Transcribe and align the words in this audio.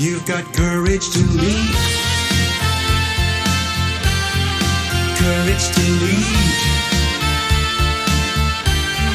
You've 0.00 0.24
got 0.26 0.44
courage 0.54 1.10
to 1.10 1.18
lead. 1.18 1.74
Courage 5.18 5.66
to 5.74 5.82
lead. 6.04 6.58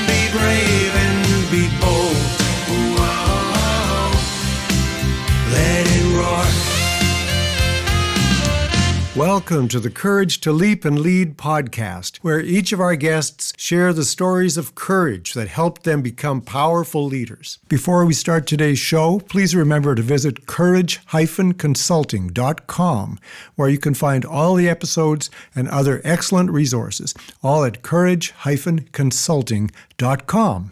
Be 0.07 0.29
brave 0.37 0.93
and 0.93 1.51
be 1.51 1.69
bold. 1.79 2.02
Welcome 9.15 9.67
to 9.67 9.79
the 9.79 9.91
Courage 9.91 10.41
to 10.41 10.51
Leap 10.51 10.85
and 10.85 10.99
Lead 10.99 11.37
podcast, 11.37 12.17
where 12.23 12.39
each 12.39 12.73
of 12.73 12.79
our 12.79 12.95
guests 12.95 13.53
share 13.57 13.93
the 13.93 14.05
stories 14.05 14.57
of 14.57 14.73
courage 14.73 15.35
that 15.35 15.49
helped 15.49 15.83
them 15.83 16.01
become 16.01 16.41
powerful 16.41 17.05
leaders. 17.05 17.59
Before 17.69 18.05
we 18.05 18.15
start 18.15 18.47
today's 18.47 18.79
show, 18.79 19.19
please 19.19 19.55
remember 19.55 19.93
to 19.93 20.01
visit 20.01 20.47
courage-consulting.com, 20.47 23.19
where 23.55 23.69
you 23.69 23.77
can 23.77 23.93
find 23.93 24.25
all 24.25 24.55
the 24.55 24.67
episodes 24.67 25.29
and 25.55 25.69
other 25.69 26.01
excellent 26.03 26.49
resources, 26.49 27.13
all 27.43 27.63
at 27.65 27.83
courage-consulting.com. 27.83 30.71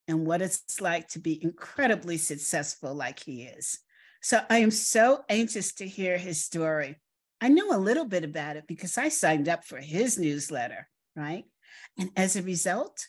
and 0.07 0.25
what 0.25 0.41
it's 0.41 0.81
like 0.81 1.07
to 1.09 1.19
be 1.19 1.41
incredibly 1.43 2.17
successful 2.17 2.93
like 2.93 3.19
he 3.19 3.43
is. 3.43 3.79
So 4.21 4.41
I 4.49 4.59
am 4.59 4.71
so 4.71 5.23
anxious 5.29 5.73
to 5.75 5.87
hear 5.87 6.17
his 6.17 6.43
story. 6.43 6.97
I 7.41 7.49
know 7.49 7.71
a 7.71 7.77
little 7.77 8.05
bit 8.05 8.23
about 8.23 8.57
it 8.57 8.65
because 8.67 8.97
I 8.97 9.09
signed 9.09 9.47
up 9.47 9.63
for 9.63 9.77
his 9.77 10.17
newsletter, 10.17 10.87
right? 11.15 11.45
And 11.97 12.09
as 12.17 12.35
a 12.35 12.41
result, 12.41 13.05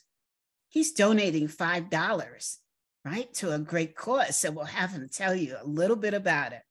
he's 0.68 0.92
donating 0.92 1.48
$5, 1.48 2.56
right, 3.04 3.34
to 3.34 3.52
a 3.52 3.58
great 3.58 3.96
cause. 3.96 4.36
So 4.36 4.50
we'll 4.50 4.66
have 4.66 4.90
him 4.90 5.08
tell 5.10 5.34
you 5.34 5.56
a 5.60 5.66
little 5.66 5.96
bit 5.96 6.14
about 6.14 6.52
it. 6.52 6.62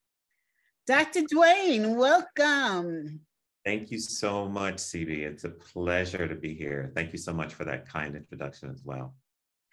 Dr. 0.87 1.21
Dwayne, 1.21 1.95
welcome. 1.95 3.21
Thank 3.65 3.91
you 3.91 3.99
so 3.99 4.47
much, 4.47 4.77
CB. 4.77 5.19
It's 5.19 5.43
a 5.43 5.49
pleasure 5.49 6.27
to 6.27 6.35
be 6.35 6.53
here. 6.53 6.91
Thank 6.95 7.11
you 7.11 7.19
so 7.19 7.33
much 7.33 7.53
for 7.53 7.65
that 7.65 7.87
kind 7.87 8.15
introduction 8.15 8.69
as 8.69 8.83
well. 8.85 9.15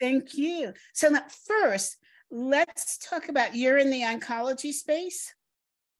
Thank 0.00 0.34
you. 0.34 0.72
So 0.92 1.14
first, 1.46 1.96
let's 2.30 2.98
talk 2.98 3.28
about 3.28 3.54
you're 3.54 3.78
in 3.78 3.90
the 3.90 4.02
oncology 4.02 4.72
space. 4.72 5.32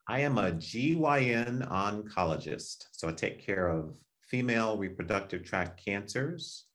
I 0.09 0.21
am 0.21 0.39
a 0.39 0.53
GYN 0.53 1.69
oncologist. 1.69 2.87
So 2.93 3.09
I 3.09 3.13
take 3.13 3.45
care 3.45 3.69
of 3.69 3.97
female 4.23 4.77
reproductive 4.77 5.45
tract 5.45 5.85
cancers. 5.85 6.67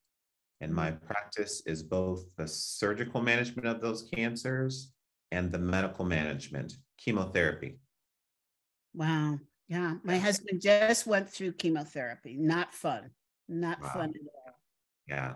And 0.61 0.73
my 0.73 0.91
practice 0.91 1.63
is 1.65 1.81
both 1.81 2.25
the 2.37 2.47
surgical 2.47 3.21
management 3.21 3.67
of 3.67 3.81
those 3.81 4.03
cancers 4.13 4.91
and 5.31 5.51
the 5.51 5.57
medical 5.59 6.05
management, 6.05 6.73
chemotherapy. 6.97 7.79
Wow. 8.93 9.39
Yeah. 9.71 9.95
My 10.03 10.17
husband 10.17 10.59
just 10.61 11.07
went 11.07 11.29
through 11.29 11.53
chemotherapy. 11.53 12.35
Not 12.35 12.73
fun. 12.73 13.09
Not 13.47 13.79
Wow. 13.81 13.93
fun 13.93 14.09
at 14.09 14.21
all. 14.35 14.59
Yeah. 15.07 15.35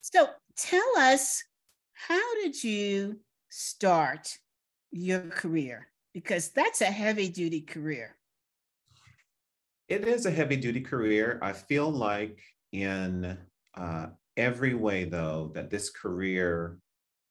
So 0.00 0.28
tell 0.56 0.98
us, 0.98 1.44
how 1.92 2.34
did 2.42 2.64
you 2.64 3.20
start 3.48 4.36
your 4.90 5.20
career? 5.20 5.86
Because 6.12 6.50
that's 6.50 6.80
a 6.80 6.86
heavy 6.86 7.28
duty 7.28 7.60
career. 7.60 8.16
It 9.86 10.04
is 10.04 10.26
a 10.26 10.32
heavy 10.32 10.56
duty 10.56 10.80
career. 10.80 11.38
I 11.40 11.52
feel 11.52 11.88
like 11.88 12.40
in 12.72 13.38
uh, 13.74 14.08
every 14.36 14.74
way, 14.74 15.04
though, 15.04 15.52
that 15.54 15.70
this 15.70 15.90
career 15.90 16.78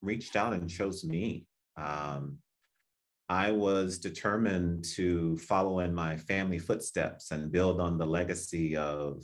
reached 0.01 0.37
out 0.37 0.53
and 0.53 0.69
chose 0.69 1.03
me. 1.03 1.47
Um, 1.75 2.37
I 3.28 3.52
was 3.52 3.97
determined 3.97 4.86
to 4.96 5.38
follow 5.38 5.80
in 5.80 5.96
my 5.96 6.18
family 6.18 6.59
footsteps 6.59 7.31
and 7.31 7.52
build 7.52 7.81
on 7.81 7.97
the 7.97 8.06
legacy 8.06 8.78
of 8.78 9.24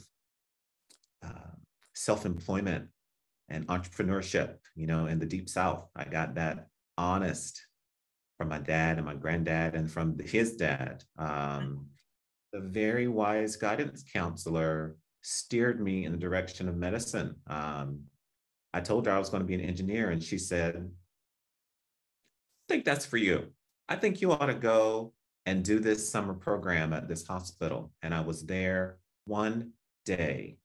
uh, 1.24 1.54
self 1.94 2.26
employment 2.26 2.88
and 3.48 3.66
entrepreneurship. 3.68 4.56
You 4.74 4.86
know, 4.88 5.06
in 5.06 5.18
the 5.18 5.26
deep 5.26 5.48
South, 5.48 5.88
I 5.94 6.04
got 6.04 6.34
that 6.34 6.66
honest 6.98 7.64
from 8.38 8.48
my 8.48 8.58
dad 8.58 8.96
and 8.96 9.06
my 9.06 9.14
granddad 9.14 9.76
and 9.76 9.90
from 9.90 10.18
his 10.18 10.56
dad. 10.56 11.04
Um, 11.16 11.86
the 12.52 12.60
very 12.60 13.06
wise 13.06 13.56
guidance 13.56 14.04
counselor 14.12 14.96
steered 15.22 15.80
me 15.80 16.04
in 16.04 16.12
the 16.12 16.18
direction 16.18 16.68
of 16.68 16.76
medicine. 16.76 17.36
Um, 17.46 18.00
I 18.74 18.80
told 18.80 19.06
her 19.06 19.12
I 19.12 19.18
was 19.18 19.30
going 19.30 19.42
to 19.42 19.46
be 19.46 19.54
an 19.54 19.60
engineer, 19.60 20.10
and 20.10 20.22
she 20.22 20.38
said, 20.38 20.76
I 20.76 22.72
think 22.72 22.84
that's 22.84 23.06
for 23.06 23.16
you. 23.16 23.52
I 23.92 23.96
think 23.96 24.22
you 24.22 24.32
ought 24.32 24.46
to 24.46 24.54
go 24.54 25.12
and 25.44 25.62
do 25.62 25.78
this 25.78 26.08
summer 26.08 26.32
program 26.32 26.94
at 26.94 27.08
this 27.08 27.26
hospital. 27.26 27.92
And 28.00 28.14
I 28.14 28.22
was 28.22 28.46
there 28.46 28.96
one 29.26 29.72
day, 30.06 30.56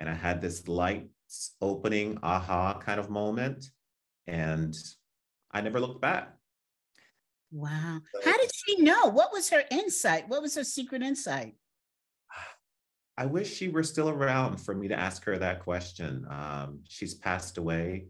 and 0.00 0.08
I 0.08 0.14
had 0.14 0.40
this 0.40 0.66
lights 0.66 1.54
opening, 1.60 2.18
aha 2.24 2.80
kind 2.80 2.98
of 2.98 3.08
moment. 3.08 3.66
And 4.26 4.76
I 5.52 5.60
never 5.60 5.78
looked 5.78 6.00
back. 6.00 6.34
Wow. 7.52 8.00
How 8.24 8.36
did 8.36 8.50
she 8.52 8.82
know? 8.82 9.06
What 9.06 9.32
was 9.32 9.48
her 9.50 9.62
insight? 9.70 10.28
What 10.28 10.42
was 10.42 10.56
her 10.56 10.64
secret 10.64 11.02
insight? 11.02 11.54
I 13.16 13.26
wish 13.26 13.54
she 13.54 13.68
were 13.68 13.84
still 13.84 14.08
around 14.08 14.56
for 14.56 14.74
me 14.74 14.88
to 14.88 14.98
ask 14.98 15.22
her 15.26 15.38
that 15.38 15.60
question. 15.60 16.26
Um, 16.28 16.80
she's 16.88 17.14
passed 17.14 17.58
away. 17.58 18.06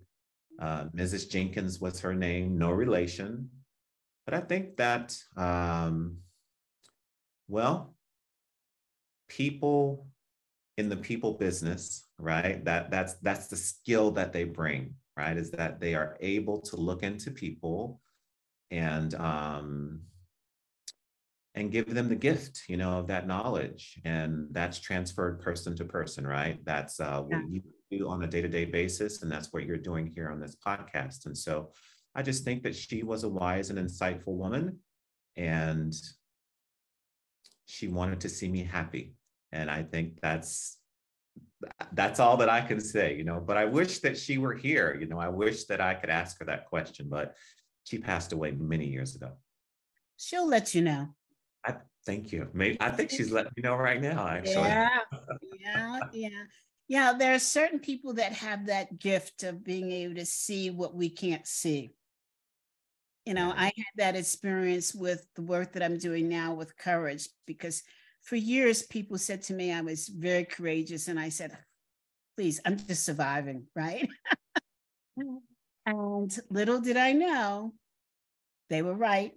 Uh, 0.59 0.85
Mrs. 0.97 1.29
Jenkins 1.29 1.79
was 1.79 2.01
her 2.01 2.15
name, 2.15 2.57
no 2.57 2.71
relation. 2.71 3.51
But 4.25 4.35
I 4.35 4.41
think 4.41 4.77
that, 4.77 5.17
um, 5.37 6.19
well, 7.49 7.95
people 9.29 10.07
in 10.77 10.89
the 10.89 10.97
people 10.97 11.35
business, 11.35 12.07
right? 12.19 12.65
That 12.65 12.91
that's 12.91 13.15
that's 13.15 13.49
the 13.49 13.57
skill 13.57 14.13
that 14.13 14.33
they 14.33 14.45
bring, 14.45 14.95
right? 15.17 15.37
Is 15.37 15.51
that 15.53 15.81
they 15.81 15.95
are 15.95 16.17
able 16.21 16.61
to 16.63 16.77
look 16.77 17.03
into 17.03 17.31
people 17.31 18.01
and 18.71 19.15
um, 19.17 20.03
and 21.55 21.71
give 21.71 21.93
them 21.93 22.09
the 22.09 22.17
gift, 22.17 22.63
you 22.69 22.77
know, 22.77 22.99
of 22.99 23.07
that 23.09 23.27
knowledge, 23.27 24.01
and 24.05 24.49
that's 24.53 24.79
transferred 24.79 25.41
person 25.41 25.77
to 25.77 25.85
person, 25.85 26.27
right? 26.27 26.59
That's 26.65 26.99
uh, 26.99 27.21
what 27.21 27.43
you 27.51 27.63
do 27.91 28.09
on 28.09 28.23
a 28.23 28.27
day-to-day 28.27 28.67
basis, 28.67 29.23
and 29.23 29.31
that's 29.31 29.53
what 29.53 29.65
you're 29.65 29.77
doing 29.77 30.11
here 30.15 30.31
on 30.31 30.41
this 30.41 30.57
podcast. 30.67 31.27
And 31.27 31.37
so, 31.37 31.73
I 32.15 32.23
just 32.23 32.45
think 32.45 32.63
that 32.65 32.77
she 32.77 33.03
was 33.03 33.25
a 33.25 33.29
wise 33.29 33.71
and 33.71 33.79
insightful 33.79 34.37
woman, 34.37 34.79
and 35.37 35.95
she 37.65 37.89
wanted 37.89 38.21
to 38.21 38.29
see 38.29 38.49
me 38.49 38.65
happy, 38.65 39.15
and 39.51 39.71
I 39.71 39.83
think 39.83 40.21
that's 40.21 40.79
that's 41.93 42.21
all 42.21 42.37
that 42.39 42.49
I 42.49 42.61
can 42.61 42.81
say, 42.81 43.17
you 43.17 43.25
know. 43.25 43.41
But 43.41 43.57
I 43.57 43.65
wish 43.65 44.01
that 44.01 44.19
she 44.19 44.37
were 44.37 44.55
here, 44.55 44.97
you 45.01 45.07
know. 45.07 45.19
I 45.19 45.29
wish 45.29 45.65
that 45.65 45.81
I 45.81 45.95
could 45.95 46.11
ask 46.11 46.39
her 46.41 46.45
that 46.47 46.67
question, 46.69 47.07
but 47.09 47.35
she 47.85 47.99
passed 47.99 48.33
away 48.33 48.53
many 48.53 48.87
years 48.87 49.17
ago. 49.17 49.33
She'll 50.17 50.47
let 50.47 50.75
you 50.75 50.83
know. 50.83 51.09
I 51.65 51.77
thank 52.05 52.33
you. 52.33 52.49
Maybe 52.53 52.77
I 52.81 52.91
think 52.91 53.11
she's 53.11 53.33
letting 53.33 53.53
me 53.57 53.63
know 53.63 53.77
right 53.77 54.01
now, 54.01 54.27
actually. 54.27 54.69
Yeah, 54.69 54.99
yeah, 55.61 56.01
yeah. 56.13 56.29
Yeah, 56.89 57.15
there 57.15 57.35
are 57.35 57.39
certain 57.39 57.79
people 57.79 58.15
that 58.15 58.33
have 58.35 58.67
that 58.67 58.99
gift 58.99 59.45
of 59.45 59.65
being 59.65 59.91
able 59.91 60.17
to 60.17 60.27
see 60.27 60.71
what 60.71 60.95
we 60.95 61.09
can't 61.09 61.47
see. 61.47 61.95
You 63.25 63.35
know, 63.35 63.53
I 63.57 63.67
had 63.67 63.95
that 63.97 64.17
experience 64.17 64.95
with 64.95 65.25
the 65.37 65.43
work 65.43 65.73
that 65.73 65.83
I'm 65.83 65.99
doing 65.99 66.29
now 66.29 66.55
with 66.55 66.77
courage 66.77 67.29
because 67.47 67.83
for 68.23 68.37
years 68.37 68.83
people 68.83 69.19
said 69.19 69.43
to 69.43 69.55
me 69.55 69.73
I 69.73 69.81
was 69.81 70.09
very 70.09 70.45
courageous 70.45 71.09
and 71.09 71.21
I 71.21 71.29
said, 71.29 71.57
please, 72.37 72.61
I'm 72.65 72.77
just 72.77 73.05
surviving, 73.05 73.67
right? 73.77 74.09
Mm-hmm. 75.19 75.37
and 75.87 76.39
little 76.51 76.81
did 76.81 76.97
I 76.97 77.13
know 77.13 77.75
they 78.71 78.83
were 78.83 78.95
right. 78.95 79.33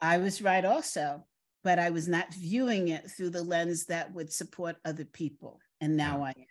I 0.00 0.18
was 0.18 0.42
right 0.42 0.64
also, 0.64 1.24
but 1.64 1.78
I 1.78 1.90
was 1.90 2.06
not 2.06 2.32
viewing 2.32 2.88
it 2.88 3.10
through 3.10 3.30
the 3.30 3.42
lens 3.42 3.86
that 3.86 4.12
would 4.14 4.32
support 4.32 4.76
other 4.84 5.04
people. 5.04 5.60
And 5.80 5.96
now 5.96 6.22
I 6.22 6.30
am. 6.30 6.46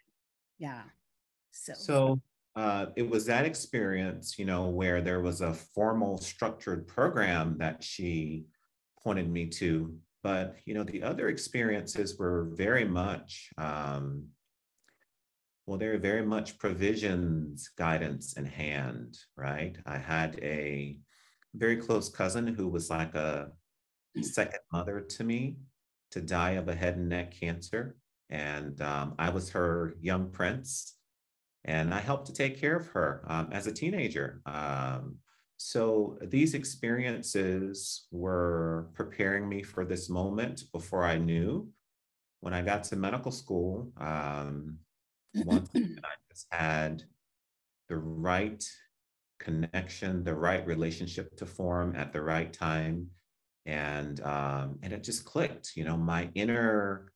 Yeah. 0.57 0.81
So, 1.51 1.73
So 1.73 2.21
uh, 2.57 2.87
it 2.95 3.07
was 3.07 3.27
that 3.27 3.45
experience, 3.45 4.39
you 4.39 4.45
know, 4.45 4.67
where 4.67 4.99
there 4.99 5.21
was 5.21 5.41
a 5.41 5.53
formal 5.53 6.17
structured 6.17 6.87
program 6.87 7.55
that 7.59 7.83
she 7.83 8.45
pointed 9.03 9.29
me 9.29 9.45
to. 9.47 9.93
But, 10.23 10.55
you 10.65 10.73
know, 10.73 10.83
the 10.83 11.03
other 11.03 11.27
experiences 11.27 12.17
were 12.17 12.49
very 12.53 12.83
much, 12.83 13.51
um, 13.59 14.25
well, 15.67 15.77
they're 15.77 15.99
very 15.99 16.25
much 16.25 16.57
provisions, 16.57 17.69
guidance 17.77 18.33
in 18.37 18.45
hand, 18.45 19.19
right? 19.35 19.77
I 19.85 19.99
had 19.99 20.39
a 20.41 20.97
very 21.53 21.77
close 21.77 22.09
cousin 22.09 22.47
who 22.47 22.67
was 22.67 22.89
like 22.89 23.13
a 23.13 23.51
second 24.23 24.61
mother 24.73 24.99
to 24.99 25.23
me 25.23 25.57
to 26.09 26.21
die 26.21 26.51
of 26.51 26.69
a 26.69 26.75
head 26.75 26.97
and 26.97 27.09
neck 27.09 27.39
cancer. 27.39 27.97
And 28.31 28.81
um, 28.81 29.13
I 29.19 29.29
was 29.29 29.51
her 29.51 29.93
young 30.01 30.31
prince 30.31 30.96
and 31.67 31.93
I 31.93 31.99
helped 31.99 32.27
to 32.27 32.33
take 32.33 32.59
care 32.59 32.77
of 32.77 32.87
her 32.87 33.23
um, 33.27 33.49
as 33.51 33.67
a 33.67 33.73
teenager. 33.73 34.41
Um, 34.45 35.17
so 35.57 36.17
these 36.21 36.53
experiences 36.53 38.07
were 38.11 38.89
preparing 38.93 39.49
me 39.49 39.63
for 39.63 39.83
this 39.83 40.09
moment 40.09 40.63
before 40.71 41.03
I 41.03 41.17
knew. 41.17 41.67
When 42.39 42.53
I 42.53 42.61
got 42.61 42.83
to 42.85 42.95
medical 42.95 43.31
school, 43.31 43.91
um, 43.97 44.77
once 45.35 45.69
I 45.75 46.13
just 46.31 46.45
had 46.51 47.03
the 47.89 47.97
right 47.97 48.63
connection, 49.39 50.23
the 50.23 50.35
right 50.35 50.65
relationship 50.65 51.35
to 51.37 51.45
form 51.45 51.95
at 51.95 52.13
the 52.13 52.21
right 52.21 52.53
time, 52.53 53.07
and 53.65 54.21
um, 54.21 54.77
and 54.83 54.93
it 54.93 55.03
just 55.03 55.25
clicked. 55.25 55.75
You 55.75 55.85
know, 55.85 55.97
my 55.97 56.29
inner 56.35 57.11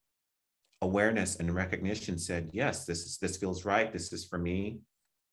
awareness 0.81 1.37
and 1.37 1.53
recognition 1.53 2.17
said, 2.17 2.49
yes, 2.53 2.85
this 2.85 3.05
is 3.05 3.17
this 3.17 3.37
feels 3.37 3.65
right. 3.65 3.91
This 3.91 4.11
is 4.13 4.25
for 4.25 4.37
me. 4.37 4.79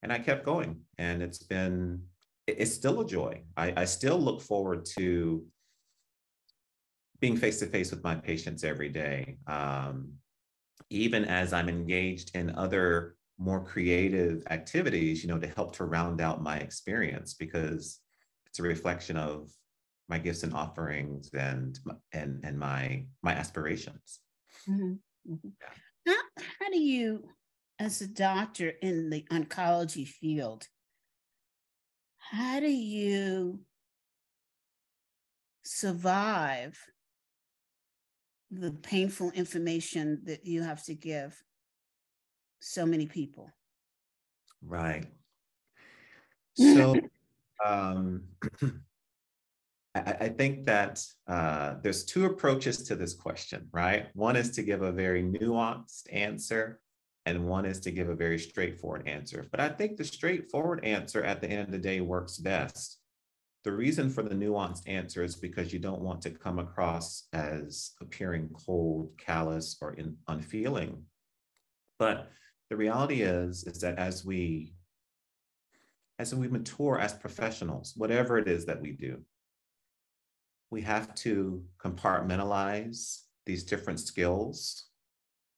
And 0.03 0.13
I 0.13 0.19
kept 0.19 0.45
going. 0.45 0.81
And 0.99 1.23
it's 1.23 1.43
been, 1.43 2.03
it's 2.47 2.73
still 2.73 3.01
a 3.01 3.07
joy. 3.07 3.43
I, 3.57 3.73
I 3.77 3.85
still 3.85 4.19
look 4.19 4.41
forward 4.41 4.85
to 4.97 5.45
being 7.21 7.37
face 7.37 7.59
to 7.59 7.67
face 7.67 7.91
with 7.91 8.05
my 8.05 8.15
patients 8.15 8.63
every 8.63 8.89
day. 8.89 9.39
Um, 9.47 10.13
even 10.91 11.25
as 11.25 11.53
I'm 11.53 11.69
engaged 11.69 12.37
in 12.37 12.55
other 12.55 13.17
more 13.39 13.65
creative 13.65 14.45
activities, 14.51 15.23
you 15.23 15.29
know, 15.29 15.39
to 15.39 15.49
help 15.49 15.75
to 15.77 15.85
round 15.85 16.21
out 16.21 16.43
my 16.43 16.59
experience 16.59 17.35
because 17.35 18.01
it's 18.47 18.59
a 18.59 18.63
reflection 18.63 19.17
of 19.17 19.51
my 20.09 20.19
gifts 20.19 20.43
and 20.43 20.55
offerings 20.55 21.29
and 21.35 21.79
and 22.13 22.41
and 22.45 22.59
my 22.59 23.05
my 23.23 23.33
aspirations. 23.33 24.21
Mm-hmm. 24.69 24.95
Mm-hmm. 25.29 25.49
How, 26.07 26.17
how 26.61 26.71
do 26.71 26.79
you, 26.79 27.25
as 27.79 28.01
a 28.01 28.09
doctor 28.09 28.73
in 28.83 29.11
the 29.11 29.25
oncology 29.31 30.07
field, 30.07 30.67
how 32.19 32.61
do 32.61 32.71
you 32.71 33.61
survive 35.65 36.79
the 38.51 38.73
painful 38.73 39.31
information 39.33 40.23
that 40.25 40.47
you 40.47 40.63
have 40.63 40.83
to 40.85 40.95
give 40.95 41.37
so 42.61 42.87
many 42.87 43.07
people? 43.07 43.51
Right. 44.63 45.07
So, 46.59 46.97
um, 47.65 48.25
I, 50.21 50.29
think 50.29 50.67
that 50.67 51.05
uh, 51.27 51.75
there's 51.83 52.05
two 52.05 52.27
approaches 52.27 52.83
to 52.85 52.97
this 52.97 53.15
question, 53.15 53.69
right? 53.73 54.09
One 54.15 54.37
is 54.37 54.51
to 54.53 54.63
give 54.63 54.83
a 54.83 54.93
very 54.93 55.23
nuanced 55.23 56.13
answer, 56.13 56.81
and 57.27 57.47
one 57.47 57.65
is 57.65 57.81
to 57.81 57.91
give 57.91 58.09
a 58.09 58.15
very 58.15 58.39
straightforward 58.39 59.07
answer. 59.07 59.47
But 59.51 59.61
I 59.61 59.69
think 59.69 59.97
the 59.97 60.05
straightforward 60.05 60.85
answer 60.85 61.23
at 61.23 61.41
the 61.41 61.49
end 61.49 61.67
of 61.67 61.73
the 61.73 61.79
day 61.79 62.01
works 62.01 62.39
best. 62.39 62.99
The 63.65 63.73
reason 63.73 64.11
for 64.11 64.23
the 64.23 64.35
nuanced 64.35 64.89
answer 64.89 65.23
is 65.23 65.37
because 65.37 65.73
you 65.73 65.79
don't 65.79 66.01
want 66.01 66.23
to 66.23 66.31
come 66.31 66.59
across 66.59 67.29
as 67.33 67.93
appearing 68.01 68.51
cold, 68.67 69.11
callous, 69.19 69.77
or 69.81 69.95
in, 69.95 70.17
unfeeling. 70.29 71.03
But 71.99 72.31
the 72.71 72.77
reality 72.77 73.23
is, 73.23 73.65
is 73.65 73.81
that 73.81 73.99
as 73.99 74.25
we 74.25 74.73
as 76.19 76.35
we 76.35 76.49
mature 76.49 76.99
as 76.99 77.13
professionals, 77.13 77.93
whatever 77.97 78.39
it 78.39 78.49
is 78.49 78.67
that 78.67 78.81
we 78.81 78.93
do, 78.93 79.21
we 80.71 80.83
have 80.83 81.15
to 81.15 81.63
compartmentalize 81.83 83.23
these 83.47 83.65
different 83.65 84.01
skills 84.01 84.87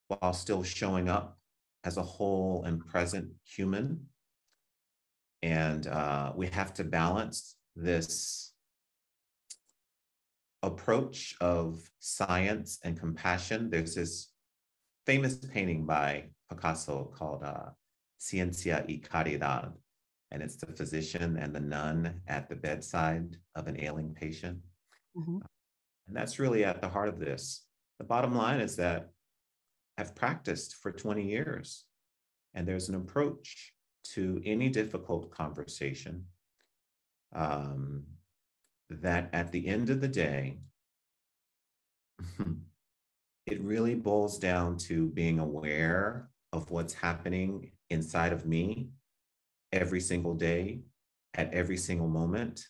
while 0.09 0.33
still 0.33 0.63
showing 0.63 1.09
up 1.09 1.39
as 1.85 1.97
a 1.97 2.03
whole 2.03 2.65
and 2.65 2.85
present 2.87 3.29
human. 3.45 4.07
And 5.43 5.87
uh, 5.87 6.33
we 6.37 6.47
have 6.49 6.75
to 6.75 6.85
balance 6.85 7.57
this 7.75 8.53
approach 10.63 11.35
of 11.41 11.81
science 11.99 12.79
and 12.85 12.99
compassion. 12.99 13.71
There's 13.71 13.95
this 13.95 14.29
famous 15.07 15.37
painting 15.37 15.87
by 15.87 16.27
Picasso 16.51 17.11
called 17.17 17.43
uh, 17.43 17.71
Ciencia 18.21 18.85
y 18.87 19.01
Caridad, 19.03 19.73
and 20.31 20.43
it's 20.43 20.57
the 20.57 20.67
physician 20.67 21.39
and 21.39 21.55
the 21.55 21.61
nun 21.61 22.21
at 22.29 22.49
the 22.49 22.57
bedside 22.57 23.37
of 23.55 23.67
an 23.67 23.83
ailing 23.83 24.15
patient. 24.15 24.59
Mm-hmm. 25.17 25.39
And 26.09 26.17
that's 26.17 26.39
really 26.39 26.65
at 26.65 26.81
the 26.81 26.89
heart 26.89 27.09
of 27.09 27.19
this. 27.19 27.65
The 27.99 28.05
bottom 28.05 28.35
line 28.35 28.61
is 28.61 28.77
that 28.77 29.11
I've 29.99 30.15
practiced 30.15 30.77
for 30.77 30.91
20 30.91 31.23
years, 31.23 31.85
and 32.55 32.67
there's 32.67 32.89
an 32.89 32.95
approach 32.95 33.73
to 34.15 34.41
any 34.45 34.69
difficult 34.69 35.31
conversation 35.31 36.25
um, 37.35 38.05
that 38.89 39.29
at 39.33 39.53
the 39.53 39.69
end 39.69 39.91
of 39.91 40.01
the 40.01 40.09
day, 40.09 40.59
it 43.47 43.61
really 43.61 43.95
boils 43.95 44.39
down 44.39 44.77
to 44.79 45.09
being 45.09 45.39
aware 45.39 46.29
of 46.53 46.71
what's 46.71 46.95
happening 46.95 47.71
inside 47.91 48.33
of 48.33 48.47
me 48.47 48.89
every 49.73 50.01
single 50.01 50.35
day, 50.35 50.81
at 51.35 51.53
every 51.53 51.77
single 51.77 52.09
moment, 52.09 52.67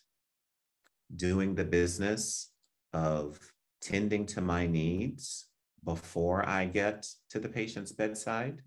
doing 1.15 1.55
the 1.55 1.63
business 1.63 2.51
of 2.93 3.39
tending 3.81 4.25
to 4.27 4.41
my 4.41 4.67
needs 4.67 5.47
before 5.83 6.47
I 6.47 6.65
get 6.65 7.07
to 7.29 7.39
the 7.39 7.49
patient's 7.49 7.91
bedside 7.91 8.61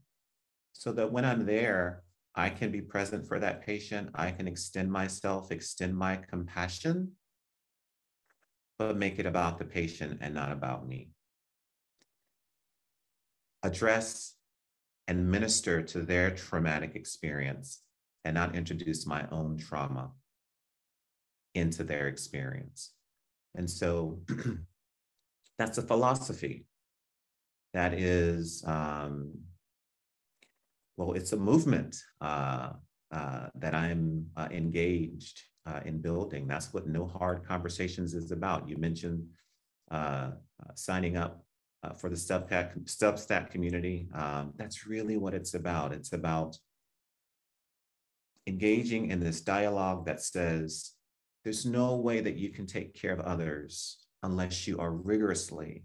so 0.73 0.93
that 0.93 1.13
when 1.13 1.25
I'm 1.25 1.47
there, 1.47 2.03
I 2.35 2.51
can 2.51 2.73
be 2.73 2.81
present 2.81 3.27
for 3.27 3.39
that 3.39 3.65
patient. 3.65 4.11
I 4.15 4.33
can 4.33 4.49
extend 4.49 4.91
myself, 4.91 5.53
extend 5.53 5.97
my 5.97 6.17
compassion, 6.17 7.13
but 8.79 8.97
make 8.97 9.21
it 9.21 9.27
about 9.27 9.59
the 9.59 9.65
patient 9.65 10.19
and 10.21 10.35
not 10.35 10.51
about 10.51 10.87
me. 10.87 11.11
Address 13.63 14.35
and 15.07 15.31
minister 15.31 15.81
to 15.83 16.01
their 16.03 16.31
traumatic 16.31 16.97
experience 16.97 17.83
and 18.25 18.35
not 18.35 18.57
introduce 18.57 19.07
my 19.07 19.29
own 19.31 19.57
trauma 19.57 20.11
into 21.55 21.85
their 21.85 22.09
experience. 22.09 22.93
And 23.55 23.71
so 23.71 24.21
that's 25.59 25.79
a 25.79 25.83
philosophy 25.83 26.67
that 27.73 27.95
is, 27.95 28.63
um, 28.67 29.33
well, 30.97 31.13
it's 31.13 31.33
a 31.33 31.37
movement 31.37 31.97
uh, 32.21 32.71
uh, 33.13 33.49
that 33.57 33.75
I'm 33.75 34.27
uh, 34.37 34.49
engaged 34.51 35.41
uh, 35.67 35.81
in 35.85 36.01
building. 36.01 36.47
That's 36.47 36.73
what 36.73 36.87
No 36.87 37.07
Hard 37.07 37.47
Conversations 37.47 38.15
is 38.15 38.31
about. 38.31 38.69
You 38.69 38.77
mentioned 38.77 39.27
uh, 39.91 40.31
uh, 40.63 40.73
signing 40.75 41.17
up 41.17 41.45
for 41.99 42.09
the 42.09 42.17
Substack, 42.17 42.83
Substack 42.87 43.51
community. 43.51 44.09
Um, 44.15 44.55
that's 44.57 44.87
really 44.87 45.19
what 45.19 45.35
it's 45.35 45.53
about. 45.53 45.93
It's 45.93 46.15
about 46.15 46.57
engaging 48.47 49.11
in 49.11 49.21
this 49.21 49.43
dialogue 49.43 50.07
that 50.07 50.23
says, 50.23 50.94
there's 51.45 51.67
no 51.67 51.97
way 51.97 52.21
that 52.21 52.37
you 52.37 52.49
can 52.49 52.67
take 52.67 52.95
care 52.95 53.13
of 53.13 53.21
others 53.21 53.99
unless 54.23 54.67
you 54.67 54.79
are 54.79 54.91
rigorously, 54.91 55.85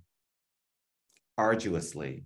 arduously, 1.38 2.26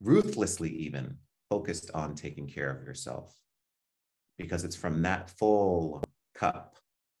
ruthlessly 0.00 0.70
even 0.70 1.16
focused 1.50 1.90
on 1.92 2.14
taking 2.14 2.46
care 2.46 2.70
of 2.70 2.84
yourself. 2.84 3.34
Because 4.38 4.64
it's 4.64 4.76
from 4.76 5.02
that 5.02 5.30
full 5.30 6.02
cup 6.34 6.76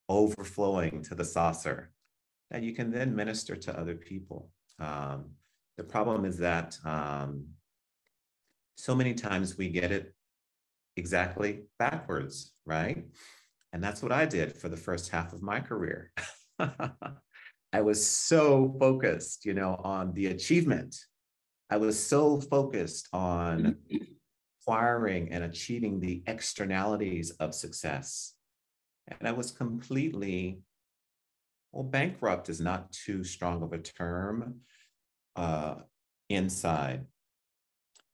overflowing 0.08 1.02
to 1.02 1.14
the 1.14 1.24
saucer 1.24 1.90
that 2.50 2.62
you 2.62 2.72
can 2.72 2.92
then 2.92 3.16
minister 3.16 3.56
to 3.56 3.78
other 3.78 3.94
people. 3.96 4.50
Um, 4.78 5.30
the 5.76 5.84
problem 5.84 6.24
is 6.24 6.38
that 6.38 6.78
um, 6.84 7.46
so 8.76 8.94
many 8.94 9.14
times 9.14 9.58
we 9.58 9.68
get 9.68 9.90
it 9.90 10.14
exactly 10.96 11.62
backwards, 11.78 12.52
right? 12.64 13.04
And 13.76 13.84
that's 13.84 14.02
what 14.02 14.10
I 14.10 14.24
did 14.24 14.56
for 14.56 14.70
the 14.70 14.76
first 14.78 15.10
half 15.10 15.34
of 15.34 15.42
my 15.42 15.60
career. 15.60 16.10
I 16.58 17.82
was 17.82 18.08
so 18.08 18.74
focused, 18.80 19.44
you 19.44 19.52
know, 19.52 19.78
on 19.84 20.14
the 20.14 20.28
achievement. 20.28 20.96
I 21.68 21.76
was 21.76 22.02
so 22.02 22.40
focused 22.40 23.06
on 23.12 23.76
acquiring 24.62 25.30
and 25.30 25.44
achieving 25.44 26.00
the 26.00 26.22
externalities 26.26 27.32
of 27.32 27.54
success. 27.54 28.32
And 29.08 29.28
I 29.28 29.32
was 29.32 29.50
completely, 29.50 30.60
well, 31.70 31.84
bankrupt 31.84 32.48
is 32.48 32.62
not 32.62 32.90
too 32.92 33.24
strong 33.24 33.62
of 33.62 33.74
a 33.74 33.78
term 33.78 34.60
uh, 35.36 35.74
inside. 36.30 37.04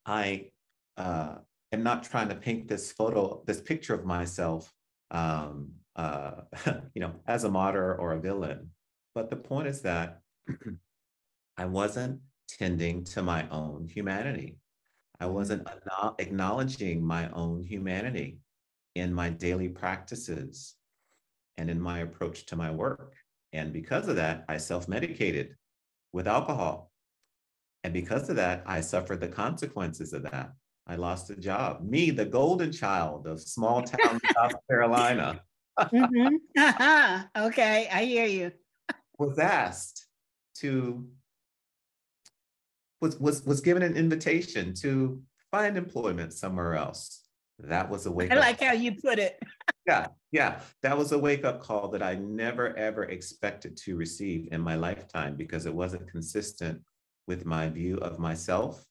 I 0.05 0.51
uh, 0.97 1.37
am 1.71 1.85
not 1.85 2.03
trying 2.03 2.31
to 2.31 2.35
paint 2.35 2.67
this 2.67 2.91
photo, 2.91 3.45
this 3.47 3.61
picture 3.61 3.95
of 3.95 4.05
myself, 4.05 4.75
um, 5.13 5.73
uh, 5.95 6.33
you 6.95 7.01
know, 7.01 7.13
as 7.27 7.45
a 7.45 7.51
martyr 7.51 7.95
or 7.95 8.13
a 8.13 8.21
villain. 8.21 8.71
But 9.15 9.31
the 9.31 9.37
point 9.37 9.69
is 9.69 9.83
that 9.83 10.21
I 11.57 11.67
wasn't 11.67 12.21
tending 12.49 13.05
to 13.05 13.23
my 13.23 13.49
own 13.51 13.87
humanity. 13.87 14.57
I 15.21 15.27
wasn't 15.27 15.69
acknowledging 16.19 17.05
my 17.05 17.31
own 17.31 17.63
humanity 17.63 18.39
in 18.95 19.15
my 19.15 19.31
daily 19.31 19.69
practices 19.69 20.75
and 21.59 21.71
in 21.71 21.81
my 21.81 22.01
approach 22.01 22.47
to 22.47 22.57
my 22.57 22.71
work. 22.71 23.15
And 23.53 23.73
because 23.73 24.09
of 24.09 24.17
that, 24.17 24.45
I 24.49 24.57
self 24.57 24.89
medicated 24.89 25.55
with 26.13 26.27
alcohol. 26.27 26.91
And 27.85 27.93
because 27.93 28.29
of 28.31 28.37
that, 28.37 28.63
I 28.67 28.81
suffered 28.81 29.21
the 29.21 29.29
consequences 29.29 30.13
of 30.13 30.23
that. 30.25 30.53
I 30.87 30.97
lost 30.97 31.31
a 31.31 31.37
job. 31.37 31.83
Me, 31.83 32.11
the 32.11 32.25
golden 32.25 32.73
child 32.73 33.27
of 33.27 33.41
small 33.41 33.83
town 33.83 34.21
South 34.35 34.55
Carolina. 34.69 35.41
mm-hmm. 35.79 36.37
uh-huh. 36.59 37.25
Okay, 37.47 37.89
I 37.93 38.05
hear 38.05 38.27
you. 38.27 38.53
was 39.19 39.39
asked 39.39 40.07
to 40.57 41.07
was 43.01 43.19
was 43.19 43.45
was 43.45 43.61
given 43.61 43.83
an 43.83 43.97
invitation 43.97 44.75
to 44.75 45.23
find 45.51 45.77
employment 45.77 46.33
somewhere 46.33 46.75
else. 46.75 47.21
That 47.59 47.89
was 47.89 48.07
a 48.07 48.13
wake. 48.13 48.31
Up 48.31 48.37
call. 48.37 48.45
I 48.45 48.47
like 48.49 48.61
how 48.61 48.73
you 48.73 48.95
put 48.95 49.19
it. 49.19 49.41
yeah, 49.87 50.07
yeah, 50.33 50.61
that 50.83 50.97
was 50.97 51.13
a 51.13 51.19
wake 51.19 51.45
up 51.45 51.61
call 51.61 51.89
that 51.89 52.03
I 52.03 52.15
never 52.17 52.77
ever 52.77 53.05
expected 53.05 53.77
to 53.79 53.97
receive 53.97 54.49
in 54.53 54.61
my 54.61 54.75
lifetime 54.75 55.37
because 55.37 55.67
it 55.67 55.75
wasn't 55.75 56.11
consistent 56.11 56.81
with 57.29 57.45
my 57.45 57.69
view 57.69 57.99
of 57.99 58.19
myself. 58.19 58.85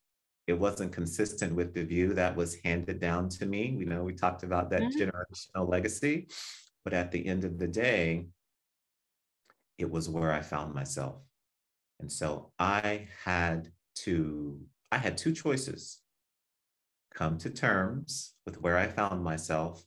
It 0.51 0.60
wasn't 0.60 0.91
consistent 0.91 1.55
with 1.55 1.74
the 1.74 1.86
view 1.86 2.13
that 2.13 2.36
was 2.36 2.58
handed 2.65 3.00
down 3.00 3.29
to 3.29 3.46
me. 3.46 3.74
You 3.79 3.86
know, 3.86 4.03
we 4.03 4.12
talked 4.12 4.43
about 4.43 4.70
that 4.72 4.81
mm-hmm. 4.81 5.01
generational 5.01 5.70
legacy, 5.70 6.27
but 6.84 6.91
at 6.93 7.10
the 7.10 7.25
end 7.25 7.46
of 7.46 7.58
the 7.58 7.70
day, 7.70 8.27
it 9.77 9.89
was 9.89 10.10
where 10.10 10.29
I 10.29 10.41
found 10.41 10.74
myself. 10.74 11.22
And 12.01 12.12
so 12.12 12.51
I 12.60 13.08
had 13.24 13.72
to, 14.03 14.60
I 14.91 14.98
had 14.98 15.17
two 15.17 15.31
choices 15.31 16.00
come 17.15 17.38
to 17.38 17.50
terms 17.50 18.34
with 18.46 18.62
where 18.62 18.77
I 18.77 18.88
found 18.88 19.24
myself 19.24 19.86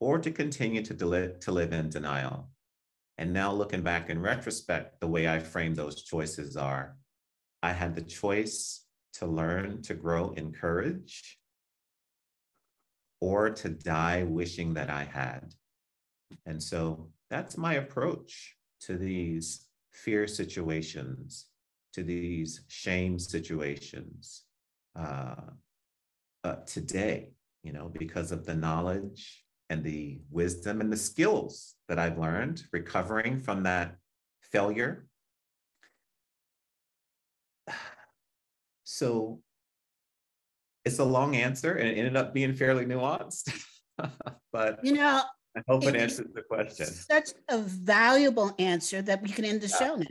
or 0.00 0.18
to 0.18 0.32
continue 0.32 0.82
to, 0.82 0.94
deli- 0.94 1.34
to 1.42 1.52
live 1.52 1.72
in 1.72 1.90
denial. 1.90 2.50
And 3.18 3.32
now 3.32 3.52
looking 3.52 3.82
back 3.82 4.10
in 4.10 4.20
retrospect, 4.20 4.98
the 4.98 5.06
way 5.06 5.28
I 5.28 5.38
frame 5.38 5.76
those 5.76 6.02
choices 6.02 6.56
are 6.56 6.96
I 7.62 7.70
had 7.70 7.94
the 7.94 8.02
choice 8.02 8.81
to 9.14 9.26
learn 9.26 9.82
to 9.82 9.94
grow 9.94 10.30
in 10.30 10.52
courage 10.52 11.38
or 13.20 13.50
to 13.50 13.68
die 13.68 14.24
wishing 14.24 14.74
that 14.74 14.90
I 14.90 15.04
had. 15.04 15.54
And 16.46 16.62
so 16.62 17.10
that's 17.30 17.56
my 17.56 17.74
approach 17.74 18.56
to 18.80 18.96
these 18.96 19.66
fear 19.92 20.26
situations, 20.26 21.46
to 21.92 22.02
these 22.02 22.62
shame 22.68 23.18
situations 23.18 24.42
uh, 24.98 25.34
uh, 26.44 26.56
today, 26.66 27.30
you 27.62 27.72
know, 27.72 27.90
because 27.96 28.32
of 28.32 28.44
the 28.44 28.54
knowledge 28.54 29.44
and 29.70 29.84
the 29.84 30.20
wisdom 30.30 30.80
and 30.80 30.92
the 30.92 30.96
skills 30.96 31.74
that 31.88 31.98
I've 31.98 32.18
learned 32.18 32.64
recovering 32.72 33.38
from 33.38 33.62
that 33.62 33.96
failure 34.40 35.06
So 38.92 39.40
it's 40.84 40.98
a 40.98 41.04
long 41.04 41.34
answer 41.34 41.72
and 41.72 41.88
it 41.88 41.96
ended 41.96 42.14
up 42.14 42.34
being 42.34 42.52
fairly 42.54 42.84
nuanced. 42.84 43.50
but 44.52 44.84
you 44.84 44.92
know, 44.92 45.22
I 45.56 45.62
hope 45.66 45.84
it, 45.84 45.94
it 45.94 46.00
answers 46.00 46.28
the 46.34 46.42
question. 46.42 46.84
Such 46.86 47.30
a 47.48 47.58
valuable 47.58 48.54
answer 48.58 49.00
that 49.00 49.22
we 49.22 49.30
can 49.30 49.46
end 49.46 49.62
the 49.62 49.68
yeah. 49.68 49.78
show 49.78 49.96
now. 49.96 50.06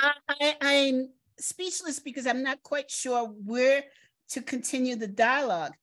I, 0.40 0.56
I'm 0.60 1.10
speechless 1.38 2.00
because 2.00 2.26
I'm 2.26 2.42
not 2.42 2.64
quite 2.64 2.90
sure 2.90 3.28
where 3.28 3.84
to 4.30 4.42
continue 4.42 4.96
the 4.96 5.06
dialogue. 5.06 5.74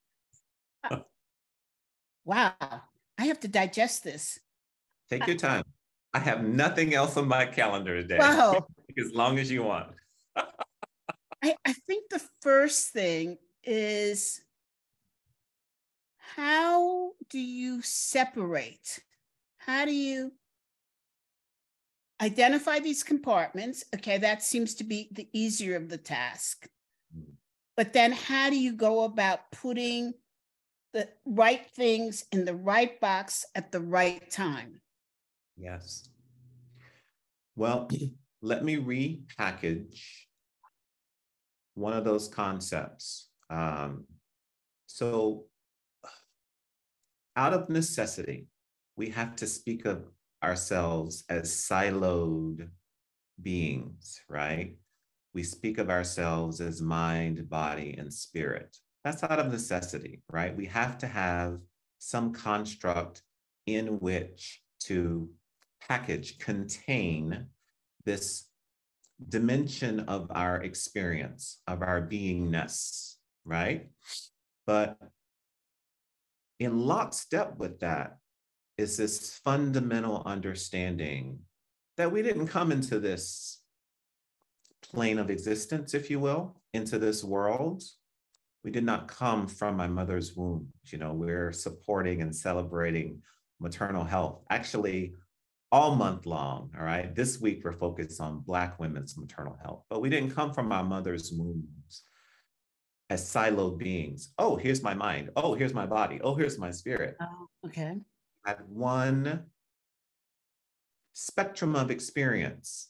Uh, 0.84 0.98
wow, 2.26 2.54
I 3.18 3.26
have 3.28 3.40
to 3.42 3.48
digest 3.48 4.04
this. 4.04 4.40
Take 5.10 5.26
your 5.26 5.38
time. 5.38 5.64
I 6.14 6.20
have 6.20 6.44
nothing 6.44 6.94
else 6.94 7.16
on 7.16 7.30
my 7.30 7.46
calendar 7.46 8.02
today. 8.02 8.18
Wow. 8.18 8.68
As 9.00 9.14
long 9.14 9.40
as 9.40 9.52
you 9.52 9.64
want. 9.64 9.88
I, 10.36 11.56
I 11.66 11.74
think 11.74 12.10
the 12.10 12.22
first 12.42 12.90
thing 12.90 13.38
is 13.64 14.42
how 16.36 17.12
do 17.30 17.40
you 17.40 17.82
separate? 17.82 19.00
How 19.58 19.86
do 19.86 19.94
you 19.94 20.32
identify 22.22 22.80
these 22.80 23.04
compartments? 23.04 23.84
Okay, 23.96 24.18
that 24.18 24.44
seems 24.44 24.76
to 24.76 24.84
be 24.84 25.10
the 25.12 25.28
easier 25.34 25.76
of 25.76 25.90
the 25.90 25.98
task. 25.98 26.68
Hmm. 27.14 27.34
But 27.76 27.94
then 27.94 28.12
how 28.12 28.50
do 28.50 28.60
you 28.60 28.74
go 28.74 29.04
about 29.04 29.52
putting 29.52 30.14
the 30.94 31.08
right 31.26 31.66
things 31.76 32.26
in 32.32 32.46
the 32.46 32.56
right 32.56 33.00
box 33.00 33.46
at 33.56 33.72
the 33.72 33.82
right 33.82 34.30
time? 34.32 34.82
Yes. 35.58 36.10
Well, 37.56 37.90
let 38.42 38.64
me 38.64 38.78
repackage 38.78 40.00
one 41.76 41.94
of 41.94 42.04
those 42.04 42.28
concepts. 42.28 43.30
Um, 43.50 44.06
so, 44.86 45.46
out 47.36 47.54
of 47.54 47.70
necessity, 47.70 48.48
we 48.96 49.10
have 49.10 49.36
to 49.38 49.48
speak 49.48 49.86
of 49.86 50.04
ourselves 50.44 51.24
as 51.30 51.52
siloed 51.52 52.70
beings, 53.42 54.22
right? 54.28 54.76
We 55.34 55.44
speak 55.44 55.78
of 55.78 55.90
ourselves 55.90 56.60
as 56.60 56.82
mind, 56.82 57.50
body, 57.50 57.96
and 57.98 58.14
spirit. 58.14 58.76
That's 59.04 59.24
out 59.24 59.40
of 59.40 59.52
necessity, 59.52 60.22
right? 60.32 60.56
We 60.56 60.66
have 60.66 60.98
to 61.00 61.08
have 61.08 61.60
some 62.00 62.34
construct 62.34 63.22
in 63.66 64.00
which 64.00 64.62
to 64.82 65.30
package, 65.82 66.40
contain 66.40 67.48
this 68.10 68.46
dimension 69.28 70.00
of 70.02 70.32
our 70.32 70.64
experience, 70.64 71.62
of 71.68 71.84
our 71.84 72.02
beingness, 72.02 73.18
right? 73.46 73.90
But 74.66 74.98
in 76.60 76.88
lockstep 76.88 77.58
with 77.58 77.82
that 77.82 78.18
is 78.80 78.98
this 78.98 79.40
fundamental 79.44 80.24
understanding 80.26 81.40
that 81.98 82.12
we 82.12 82.24
didn't 82.24 82.48
come 82.48 82.72
into 82.72 83.00
this 83.00 83.62
plane 84.82 85.20
of 85.20 85.30
existence, 85.30 85.94
if 85.94 86.10
you 86.10 86.20
will, 86.20 86.60
into 86.74 86.98
this 86.98 87.24
world. 87.24 87.84
We 88.64 88.72
did 88.72 88.86
not 88.86 89.08
come 89.08 89.46
from 89.48 89.78
my 89.78 89.88
mother's 89.88 90.36
womb. 90.36 90.70
You 90.86 90.98
know, 90.98 91.14
we're 91.14 91.52
supporting 91.52 92.24
and 92.24 92.36
celebrating 92.36 93.22
maternal 93.60 94.04
health. 94.04 94.42
Actually, 94.50 95.14
all 95.72 95.96
month 95.96 96.26
long. 96.26 96.72
All 96.78 96.84
right. 96.84 97.14
This 97.14 97.40
week, 97.40 97.62
we're 97.64 97.74
focused 97.74 98.20
on 98.22 98.42
Black 98.42 98.80
women's 98.80 99.18
maternal 99.18 99.58
health, 99.62 99.84
but 99.90 100.02
we 100.02 100.10
didn't 100.10 100.32
come 100.36 100.54
from 100.54 100.72
our 100.72 100.84
mother's 100.84 101.32
wombs. 101.32 102.04
as 103.10 103.24
siloed 103.26 103.78
beings. 103.78 104.34
Oh, 104.38 104.56
here's 104.56 104.84
my 104.84 104.94
mind. 104.94 105.32
Oh, 105.36 105.56
here's 105.56 105.74
my 105.74 105.86
body. 105.86 106.20
Oh, 106.24 106.36
here's 106.36 106.58
my 106.60 106.72
spirit. 106.72 107.18
Oh, 107.22 107.48
okay. 107.66 107.98
At 108.46 108.68
one 108.70 109.46
spectrum 111.14 111.76
of 111.76 111.92
experience. 111.92 112.90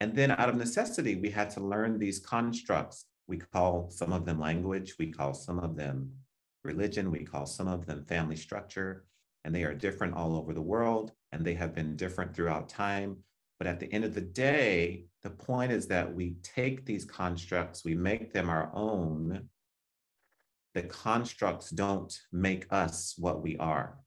And 0.00 0.14
then 0.14 0.30
out 0.30 0.48
of 0.48 0.56
necessity, 0.56 1.16
we 1.16 1.30
had 1.30 1.50
to 1.50 1.60
learn 1.60 1.98
these 1.98 2.18
constructs. 2.20 3.06
We 3.28 3.38
call 3.38 3.90
some 3.90 4.12
of 4.12 4.24
them 4.24 4.38
language, 4.38 4.94
we 4.98 5.10
call 5.10 5.34
some 5.34 5.58
of 5.58 5.76
them 5.76 6.12
religion, 6.62 7.10
we 7.10 7.24
call 7.24 7.46
some 7.46 7.66
of 7.66 7.86
them 7.86 8.04
family 8.04 8.36
structure, 8.36 9.04
and 9.46 9.54
they 9.54 9.62
are 9.62 9.72
different 9.72 10.12
all 10.12 10.36
over 10.36 10.52
the 10.52 10.60
world, 10.60 11.12
and 11.30 11.44
they 11.44 11.54
have 11.54 11.72
been 11.72 11.94
different 11.94 12.34
throughout 12.34 12.68
time. 12.68 13.16
But 13.58 13.68
at 13.68 13.78
the 13.78 13.90
end 13.92 14.04
of 14.04 14.12
the 14.12 14.20
day, 14.20 15.06
the 15.22 15.30
point 15.30 15.70
is 15.70 15.86
that 15.86 16.12
we 16.12 16.34
take 16.42 16.84
these 16.84 17.04
constructs, 17.04 17.84
we 17.84 17.94
make 17.94 18.32
them 18.32 18.50
our 18.50 18.70
own. 18.74 19.48
The 20.74 20.82
constructs 20.82 21.70
don't 21.70 22.12
make 22.32 22.66
us 22.72 23.14
what 23.16 23.40
we 23.40 23.56
are. 23.58 24.00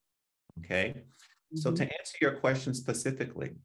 Okay. 0.60 1.06
So, 1.56 1.72
Mhm. 1.72 1.76
to 1.78 1.84
answer 1.84 2.18
your 2.22 2.38
question 2.40 2.74
specifically, 2.74 3.56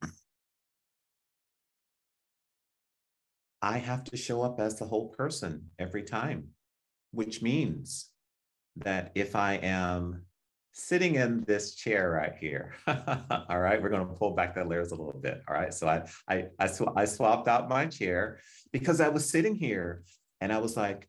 I 3.61 3.79
have 3.79 4.05
to 4.05 4.17
show 4.17 4.41
up 4.43 4.61
as 4.61 4.79
the 4.79 4.85
whole 4.85 5.09
person 5.09 5.71
every 5.77 6.03
time, 6.03 6.55
which 7.11 7.41
means 7.41 8.11
that 8.77 9.11
if 9.13 9.35
I 9.35 9.55
am 9.55 10.25
sitting 10.77 11.15
in 11.15 11.41
this 11.45 11.73
chair 11.75 12.11
right 12.11 12.33
here, 12.37 12.73
all 12.87 13.59
right, 13.59 13.81
we're 13.81 13.89
going 13.89 14.05
to 14.05 14.13
pull 14.13 14.31
back 14.31 14.53
the 14.53 14.63
layers 14.63 14.91
a 14.91 14.95
little 14.95 15.19
bit. 15.19 15.41
All 15.47 15.55
right. 15.55 15.73
So 15.73 15.87
I, 15.87 16.03
I, 16.27 16.47
I, 16.59 16.67
sw- 16.67 16.93
I 16.95 17.05
swapped 17.05 17.47
out 17.47 17.69
my 17.69 17.85
chair 17.85 18.39
because 18.73 18.99
I 18.99 19.07
was 19.07 19.29
sitting 19.29 19.55
here 19.55 20.03
and 20.41 20.51
I 20.51 20.57
was 20.59 20.75
like, 20.75 21.07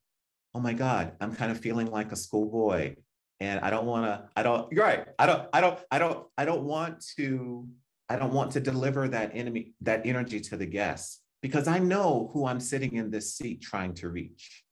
oh 0.55 0.61
my 0.61 0.73
God, 0.73 1.13
I'm 1.21 1.35
kind 1.35 1.51
of 1.51 1.59
feeling 1.59 1.91
like 1.91 2.13
a 2.13 2.17
schoolboy. 2.17 2.95
And 3.41 3.61
I 3.61 3.71
don't 3.71 3.87
want 3.87 4.07
to, 4.07 4.29
I 4.37 4.45
don't, 4.45 4.73
you're 4.73 4.85
right. 4.85 5.05
I 5.19 5.27
don't, 5.27 5.49
I 5.53 5.61
don't, 5.61 5.79
I 5.91 5.99
don't, 5.99 6.27
I 6.39 6.45
don't 6.45 6.63
want 6.63 7.05
to, 7.17 7.67
I 8.09 8.17
don't 8.17 8.33
want 8.33 8.53
to 8.53 8.61
deliver 8.61 9.09
that 9.09 9.33
enemy, 9.35 9.75
that 9.81 10.07
energy 10.07 10.41
to 10.41 10.57
the 10.57 10.65
guests 10.65 11.23
because 11.43 11.67
I 11.67 11.81
know 11.81 12.31
who 12.33 12.47
I'm 12.47 12.61
sitting 12.61 12.95
in 12.95 13.11
this 13.11 13.35
seat 13.35 13.63
trying 13.63 13.95
to 13.95 14.09
reach. 14.09 14.63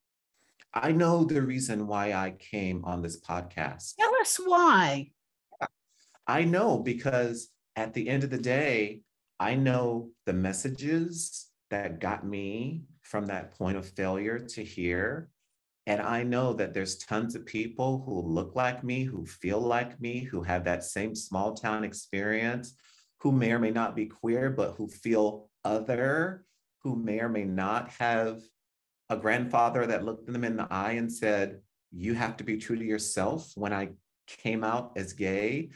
I 0.73 0.93
know 0.93 1.25
the 1.25 1.43
reason 1.43 1.87
why 1.87 2.13
I 2.13 2.35
came 2.39 2.85
on 2.85 3.03
this 3.03 3.21
podcast. 3.21 3.95
Tell 3.99 4.14
us 4.25 4.41
why. 4.43 5.11
I 6.27 6.45
know 6.45 6.79
because 6.79 7.49
at 7.77 7.93
the 7.93 8.09
end 8.09 8.25
of 8.25 8.31
the 8.31 8.39
day, 8.39 9.03
I 9.39 9.55
know 9.55 10.11
the 10.25 10.33
messages 10.33 11.49
that 11.71 12.01
got 12.01 12.27
me 12.27 12.85
from 13.03 13.27
that 13.27 13.51
point 13.51 13.77
of 13.77 13.87
failure 13.87 14.39
to 14.39 14.65
here. 14.65 15.29
And 15.87 16.01
I 16.01 16.23
know 16.23 16.55
that 16.55 16.73
there's 16.73 16.97
tons 16.97 17.35
of 17.35 17.45
people 17.45 18.03
who 18.07 18.23
look 18.23 18.57
like 18.57 18.83
me, 18.83 19.05
who 19.05 19.27
feel 19.27 19.61
like 19.61 20.01
me, 20.01 20.21
who 20.21 20.43
have 20.43 20.65
that 20.65 20.85
same 20.85 21.15
small 21.15 21.53
town 21.53 21.85
experience, 21.85 22.75
who 23.19 23.31
may 23.31 23.53
or 23.53 23.59
may 23.59 23.71
not 23.71 23.95
be 23.95 24.07
queer, 24.07 24.49
but 24.49 24.77
who 24.79 24.89
feel 24.89 25.51
other, 25.67 26.47
who 26.83 26.97
may 26.97 27.21
or 27.21 27.29
may 27.29 27.45
not 27.45 27.91
have 27.91 28.41
a 29.11 29.17
grandfather 29.19 29.87
that 29.87 30.05
looked 30.05 30.27
them 30.27 30.45
in 30.45 30.57
the 30.57 30.67
eye 30.71 30.93
and 30.93 31.13
said, 31.13 31.61
You 31.93 32.15
have 32.15 32.39
to 32.39 32.45
be 32.45 32.57
true 32.57 32.77
to 32.77 32.85
yourself 32.85 33.53
when 33.55 33.75
I 33.75 33.91
came 34.27 34.65
out 34.65 34.93
as 34.97 35.13
gay, 35.13 35.71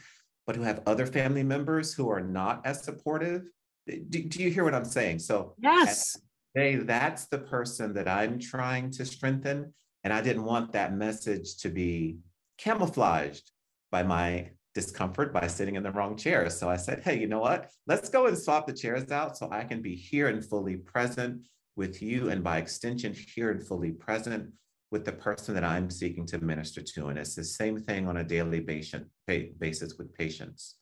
but 0.45 0.55
who 0.55 0.63
have 0.63 0.81
other 0.85 1.05
family 1.05 1.43
members 1.43 1.93
who 1.93 2.09
are 2.09 2.21
not 2.21 2.65
as 2.65 2.83
supportive. 2.83 3.49
Do, 3.87 4.23
do 4.23 4.43
you 4.43 4.49
hear 4.51 4.63
what 4.63 4.75
I'm 4.75 4.85
saying? 4.85 5.19
So, 5.19 5.55
Yes. 5.57 6.19
hey, 6.53 6.75
that's 6.75 7.27
the 7.27 7.39
person 7.39 7.93
that 7.93 8.07
I'm 8.07 8.39
trying 8.39 8.91
to 8.91 9.05
strengthen. 9.05 9.73
And 10.03 10.13
I 10.13 10.21
didn't 10.21 10.45
want 10.45 10.71
that 10.73 10.93
message 10.93 11.57
to 11.57 11.69
be 11.69 12.17
camouflaged 12.57 13.51
by 13.91 14.03
my 14.03 14.49
discomfort 14.75 15.33
by 15.33 15.47
sitting 15.47 15.75
in 15.75 15.83
the 15.83 15.91
wrong 15.91 16.15
chair. 16.15 16.49
So 16.49 16.69
I 16.69 16.77
said, 16.77 17.01
hey, 17.03 17.19
you 17.19 17.27
know 17.27 17.39
what? 17.39 17.69
Let's 17.87 18.09
go 18.09 18.27
and 18.27 18.37
swap 18.37 18.67
the 18.67 18.73
chairs 18.73 19.11
out 19.11 19.37
so 19.37 19.49
I 19.51 19.63
can 19.63 19.81
be 19.81 19.95
here 19.95 20.27
and 20.27 20.45
fully 20.45 20.77
present 20.77 21.41
with 21.75 22.01
you, 22.01 22.29
and 22.29 22.43
by 22.43 22.57
extension, 22.57 23.13
here 23.13 23.51
and 23.51 23.65
fully 23.65 23.91
present 23.91 24.51
with 24.91 25.05
the 25.05 25.11
person 25.11 25.53
that 25.53 25.63
I'm 25.63 25.89
seeking 25.89 26.25
to 26.27 26.39
minister 26.39 26.81
to. 26.81 27.07
And 27.07 27.19
it's 27.19 27.35
the 27.35 27.43
same 27.43 27.79
thing 27.79 28.07
on 28.07 28.17
a 28.17 28.23
daily 28.23 28.59
basis, 28.59 29.03
basis 29.27 29.97
with 29.97 30.13
patients. 30.15 30.75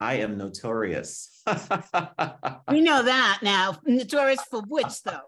I 0.00 0.14
am 0.14 0.36
notorious. 0.36 1.42
We 2.68 2.80
know 2.80 3.02
that 3.02 3.40
now. 3.42 3.78
Notorious 3.84 4.42
for 4.50 4.62
which, 4.62 5.02
though? 5.02 5.20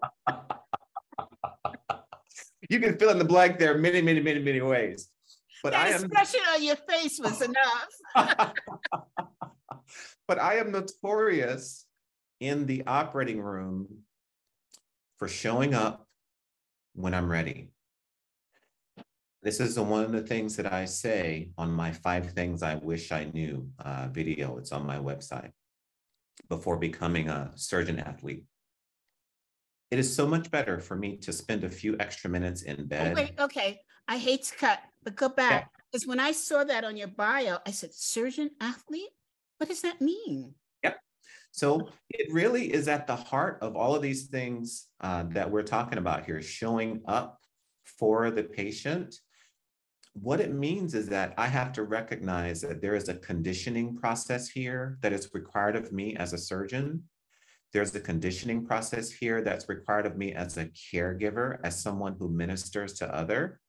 you 2.69 2.79
can 2.79 2.97
fill 2.97 3.11
in 3.11 3.19
the 3.19 3.25
blank 3.25 3.59
there 3.59 3.77
many, 3.77 4.01
many, 4.01 4.19
many, 4.19 4.39
many 4.39 4.61
ways. 4.61 5.09
But 5.63 5.73
that 5.73 5.85
I 5.85 5.89
am 5.89 6.05
expression 6.05 6.41
on 6.53 6.63
your 6.63 6.75
face 6.75 7.19
was 7.19 7.41
enough. 7.41 7.89
but 10.27 10.39
I 10.39 10.55
am 10.55 10.71
notorious 10.71 11.85
in 12.39 12.65
the 12.65 12.83
operating 12.87 13.41
room 13.41 13.99
for 15.17 15.27
showing 15.27 15.73
up 15.73 16.07
when 16.93 17.13
I'm 17.13 17.29
ready. 17.29 17.71
This 19.45 19.59
is 19.59 19.75
the, 19.75 19.83
one 19.83 20.03
of 20.03 20.11
the 20.11 20.23
things 20.23 20.55
that 20.55 20.73
I 20.73 20.85
say 20.85 21.51
on 21.55 21.71
my 21.71 21.91
five 21.91 22.31
things 22.31 22.63
I 22.63 22.75
wish 22.77 23.11
I 23.11 23.25
knew 23.25 23.69
uh, 23.77 24.07
video. 24.11 24.57
It's 24.57 24.71
on 24.71 24.87
my 24.87 24.97
website 24.97 25.51
before 26.49 26.77
becoming 26.77 27.29
a 27.29 27.51
surgeon 27.53 27.99
athlete. 27.99 28.45
It 29.91 29.99
is 29.99 30.13
so 30.13 30.25
much 30.25 30.49
better 30.49 30.79
for 30.79 30.95
me 30.95 31.17
to 31.17 31.31
spend 31.31 31.63
a 31.63 31.69
few 31.69 31.95
extra 31.99 32.27
minutes 32.27 32.63
in 32.63 32.75
Oh, 32.79 32.85
bed. 32.85 33.15
wait, 33.15 33.33
okay. 33.39 33.81
I 34.07 34.17
hate 34.17 34.45
to 34.45 34.55
cut, 34.55 34.79
but 35.03 35.15
go 35.15 35.29
back. 35.29 35.69
Because 35.91 36.07
when 36.07 36.19
I 36.19 36.31
saw 36.31 36.63
that 36.63 36.83
on 36.83 36.97
your 36.97 37.09
bio, 37.09 37.59
I 37.67 37.69
said, 37.69 37.93
surgeon 37.93 38.49
athlete? 38.59 39.11
What 39.59 39.69
does 39.69 39.83
that 39.83 40.01
mean? 40.01 40.55
Yep. 40.83 40.97
So 41.51 41.89
it 42.09 42.33
really 42.33 42.73
is 42.73 42.87
at 42.87 43.05
the 43.05 43.15
heart 43.15 43.59
of 43.61 43.75
all 43.75 43.93
of 43.95 44.01
these 44.01 44.25
things 44.25 44.87
uh, 45.01 45.25
that 45.29 45.51
we're 45.51 45.61
talking 45.61 45.99
about 45.99 46.25
here, 46.25 46.41
showing 46.41 47.03
up 47.05 47.41
for 47.83 48.31
the 48.31 48.41
patient. 48.41 49.19
What 50.21 50.39
it 50.39 50.53
means 50.53 50.93
is 50.93 51.09
that 51.09 51.33
I 51.37 51.47
have 51.47 51.73
to 51.73 51.83
recognize 51.83 52.61
that 52.61 52.81
there 52.81 52.95
is 52.95 53.09
a 53.09 53.15
conditioning 53.15 53.97
process 53.97 54.47
here 54.47 54.97
that 55.01 55.11
is 55.11 55.29
required 55.33 55.75
of 55.75 55.91
me 55.91 56.15
as 56.15 56.31
a 56.31 56.37
surgeon. 56.37 57.03
There's 57.73 57.93
a 57.93 57.99
conditioning 57.99 58.65
process 58.65 59.11
here 59.11 59.41
that's 59.41 59.67
required 59.67 60.05
of 60.05 60.15
me 60.15 60.33
as 60.33 60.55
a 60.55 60.67
caregiver, 60.67 61.59
as 61.65 61.83
someone 61.83 62.15
who 62.17 62.29
ministers 62.29 62.93
to 62.93 63.13
other. 63.13 63.59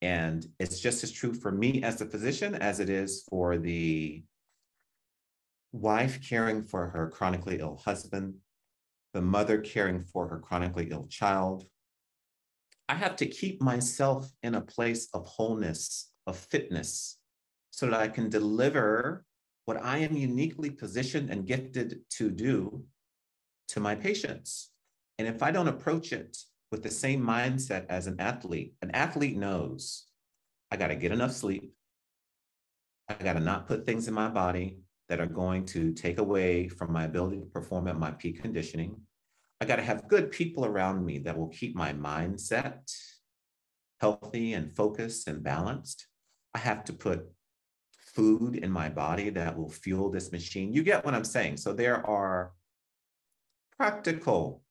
And 0.00 0.46
it's 0.60 0.78
just 0.78 1.02
as 1.02 1.10
true 1.10 1.34
for 1.34 1.50
me 1.50 1.82
as 1.82 2.00
a 2.00 2.06
physician 2.06 2.54
as 2.54 2.78
it 2.78 2.88
is 2.88 3.24
for 3.28 3.58
the 3.58 4.22
wife 5.72 6.20
caring 6.22 6.62
for 6.62 6.88
her 6.90 7.08
chronically 7.08 7.58
ill 7.58 7.82
husband, 7.84 8.34
the 9.12 9.22
mother 9.22 9.58
caring 9.58 10.04
for 10.04 10.28
her 10.28 10.38
chronically 10.38 10.88
ill 10.92 11.08
child. 11.08 11.64
I 12.88 12.94
have 12.94 13.16
to 13.16 13.26
keep 13.26 13.60
myself 13.60 14.30
in 14.42 14.54
a 14.54 14.60
place 14.60 15.08
of 15.12 15.26
wholeness, 15.26 16.10
of 16.26 16.36
fitness, 16.36 17.18
so 17.70 17.86
that 17.86 18.00
I 18.00 18.08
can 18.08 18.30
deliver 18.30 19.24
what 19.66 19.84
I 19.84 19.98
am 19.98 20.16
uniquely 20.16 20.70
positioned 20.70 21.28
and 21.28 21.46
gifted 21.46 22.00
to 22.10 22.30
do 22.30 22.84
to 23.68 23.80
my 23.80 23.94
patients. 23.94 24.70
And 25.18 25.28
if 25.28 25.42
I 25.42 25.50
don't 25.50 25.68
approach 25.68 26.12
it 26.12 26.38
with 26.70 26.82
the 26.82 26.90
same 26.90 27.22
mindset 27.22 27.84
as 27.90 28.06
an 28.06 28.16
athlete, 28.18 28.74
an 28.80 28.90
athlete 28.92 29.36
knows 29.36 30.06
I 30.70 30.76
got 30.76 30.88
to 30.88 30.96
get 30.96 31.12
enough 31.12 31.32
sleep. 31.32 31.74
I 33.08 33.14
got 33.14 33.34
to 33.34 33.40
not 33.40 33.66
put 33.66 33.84
things 33.84 34.08
in 34.08 34.14
my 34.14 34.28
body 34.28 34.78
that 35.08 35.20
are 35.20 35.26
going 35.26 35.64
to 35.66 35.92
take 35.92 36.18
away 36.18 36.68
from 36.68 36.92
my 36.92 37.04
ability 37.04 37.40
to 37.40 37.46
perform 37.46 37.88
at 37.88 37.98
my 37.98 38.10
peak 38.10 38.42
conditioning. 38.42 38.96
I 39.60 39.64
got 39.64 39.76
to 39.76 39.82
have 39.82 40.08
good 40.08 40.30
people 40.30 40.64
around 40.64 41.04
me 41.04 41.18
that 41.20 41.36
will 41.36 41.48
keep 41.48 41.74
my 41.74 41.92
mindset 41.92 42.94
healthy 44.00 44.52
and 44.52 44.74
focused 44.74 45.26
and 45.26 45.42
balanced. 45.42 46.06
I 46.54 46.58
have 46.58 46.84
to 46.84 46.92
put 46.92 47.28
food 48.14 48.56
in 48.56 48.70
my 48.70 48.88
body 48.88 49.30
that 49.30 49.56
will 49.56 49.70
fuel 49.70 50.10
this 50.10 50.32
machine. 50.32 50.72
You 50.72 50.82
get 50.82 51.04
what 51.04 51.14
I'm 51.14 51.24
saying? 51.24 51.56
So 51.56 51.72
there 51.72 52.06
are 52.06 52.52
practical 53.76 54.62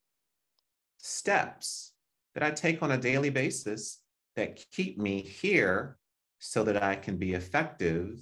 steps 0.97 1.93
that 2.34 2.43
I 2.43 2.52
take 2.52 2.82
on 2.82 2.91
a 2.91 2.97
daily 2.97 3.30
basis 3.30 4.00
that 4.36 4.63
keep 4.71 4.97
me 4.97 5.21
here 5.21 5.97
so 6.39 6.63
that 6.63 6.82
I 6.82 6.95
can 6.95 7.17
be 7.17 7.34
effective 7.34 8.19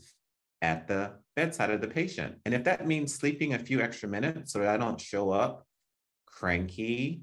at 0.62 0.88
the 0.88 1.12
bedside 1.36 1.70
of 1.70 1.82
the 1.82 1.88
patient. 1.88 2.36
And 2.46 2.54
if 2.54 2.64
that 2.64 2.88
means 2.88 3.14
sleeping 3.14 3.54
a 3.54 3.60
few 3.60 3.82
extra 3.82 4.10
minutes 4.10 4.54
so 4.54 4.60
that 4.60 4.70
I 4.70 4.78
don't 4.78 5.00
show 5.00 5.32
up 5.32 5.66
cranky, 6.36 7.22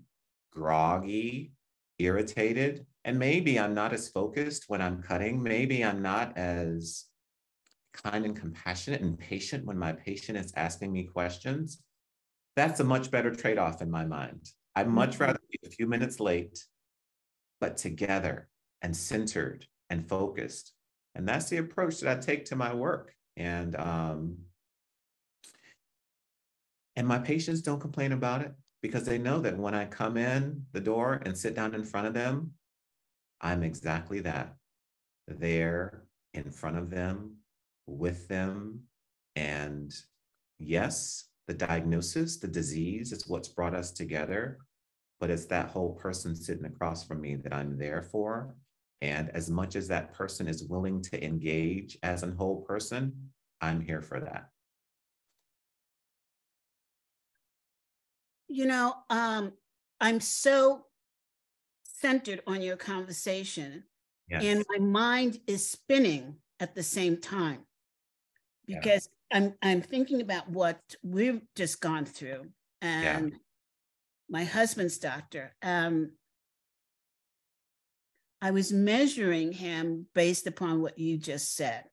groggy, 0.50 1.52
irritated, 1.98 2.86
and 3.04 3.18
maybe 3.18 3.60
I'm 3.60 3.74
not 3.74 3.92
as 3.92 4.08
focused 4.08 4.64
when 4.68 4.80
I'm 4.80 5.02
cutting, 5.02 5.42
maybe 5.42 5.84
I'm 5.84 6.00
not 6.00 6.36
as 6.38 7.04
kind 7.92 8.24
and 8.24 8.34
compassionate 8.34 9.02
and 9.02 9.18
patient 9.18 9.66
when 9.66 9.78
my 9.78 9.92
patient 9.92 10.38
is 10.38 10.52
asking 10.56 10.92
me 10.92 11.04
questions, 11.04 11.82
that's 12.56 12.80
a 12.80 12.84
much 12.84 13.10
better 13.10 13.34
trade 13.34 13.58
off 13.58 13.82
in 13.82 13.90
my 13.90 14.04
mind. 14.04 14.50
I'd 14.74 14.88
much 14.88 15.16
Mhm. 15.16 15.20
rather 15.20 15.40
be 15.50 15.58
a 15.66 15.70
few 15.70 15.86
minutes 15.86 16.18
late, 16.18 16.64
but 17.60 17.76
together 17.76 18.48
and 18.80 18.96
centered 18.96 19.66
and 19.90 20.08
focused. 20.08 20.72
And 21.14 21.28
that's 21.28 21.50
the 21.50 21.58
approach 21.58 22.00
that 22.00 22.16
I 22.16 22.20
take 22.20 22.46
to 22.46 22.56
my 22.56 22.72
work. 22.72 23.14
And 23.36 23.76
um, 23.76 24.46
and 26.96 27.06
my 27.06 27.18
patients 27.18 27.60
don't 27.60 27.80
complain 27.80 28.12
about 28.12 28.42
it 28.42 28.54
because 28.82 29.04
they 29.04 29.18
know 29.18 29.38
that 29.40 29.56
when 29.56 29.74
I 29.74 29.84
come 29.84 30.16
in 30.16 30.66
the 30.72 30.80
door 30.80 31.22
and 31.24 31.38
sit 31.38 31.54
down 31.54 31.74
in 31.74 31.84
front 31.84 32.08
of 32.08 32.14
them, 32.14 32.52
I'm 33.40 33.62
exactly 33.62 34.20
that. 34.20 34.56
There 35.28 36.04
in 36.34 36.50
front 36.50 36.76
of 36.76 36.90
them, 36.90 37.36
with 37.86 38.28
them. 38.28 38.80
And 39.36 39.94
yes, 40.58 41.28
the 41.46 41.54
diagnosis, 41.54 42.38
the 42.38 42.48
disease 42.48 43.12
is 43.12 43.28
what's 43.28 43.48
brought 43.48 43.74
us 43.74 43.90
together, 43.90 44.58
but 45.20 45.30
it's 45.30 45.46
that 45.46 45.68
whole 45.68 45.92
person 45.94 46.34
sitting 46.34 46.64
across 46.64 47.04
from 47.04 47.20
me 47.20 47.36
that 47.36 47.52
I'm 47.52 47.78
there 47.78 48.02
for. 48.02 48.54
And 49.00 49.30
as 49.30 49.50
much 49.50 49.74
as 49.74 49.88
that 49.88 50.12
person 50.12 50.46
is 50.46 50.64
willing 50.64 51.02
to 51.02 51.24
engage 51.24 51.98
as 52.02 52.22
a 52.22 52.30
whole 52.30 52.62
person, 52.62 53.12
I'm 53.60 53.80
here 53.80 54.02
for 54.02 54.20
that. 54.20 54.48
You 58.52 58.66
know, 58.66 58.94
um, 59.08 59.52
I'm 59.98 60.20
so 60.20 60.84
centered 61.84 62.42
on 62.46 62.60
your 62.60 62.76
conversation, 62.76 63.84
Yes. 64.28 64.44
and 64.44 64.64
my 64.68 64.78
mind 64.78 65.40
is 65.46 65.68
spinning 65.68 66.36
at 66.60 66.74
the 66.74 66.82
same 66.82 67.16
time 67.16 67.66
Yeah. 68.66 68.78
because 68.78 69.08
I'm 69.32 69.54
I'm 69.62 69.80
thinking 69.80 70.20
about 70.20 70.50
what 70.50 70.80
we've 71.02 71.40
just 71.56 71.80
gone 71.80 72.04
through, 72.04 72.52
and 72.82 73.38
my 74.28 74.44
husband's 74.44 74.98
doctor. 74.98 75.54
Um, 75.62 76.12
I 78.42 78.50
was 78.50 78.70
measuring 78.72 79.52
him 79.52 80.08
based 80.14 80.46
upon 80.46 80.82
what 80.82 80.98
you 80.98 81.16
just 81.16 81.54
said. 81.56 81.84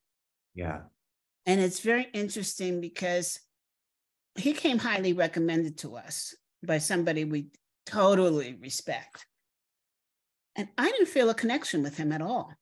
yeah. 0.53 0.81
And 1.45 1.59
it's 1.61 1.79
very 1.79 2.03
interesting 2.13 2.79
because 2.81 3.39
he 4.35 4.53
came 4.53 4.77
highly 4.77 5.13
recommended 5.13 5.77
to 5.79 5.95
us 5.95 6.35
by 6.63 6.77
somebody 6.77 7.23
we 7.23 7.47
totally 7.85 8.57
respect. 8.59 9.25
And 10.55 10.67
I 10.77 10.89
didn't 10.91 11.07
feel 11.07 11.29
a 11.29 11.35
connection 11.35 11.83
with 11.83 11.97
him 11.97 12.11
at 12.11 12.21
all. 12.21 12.53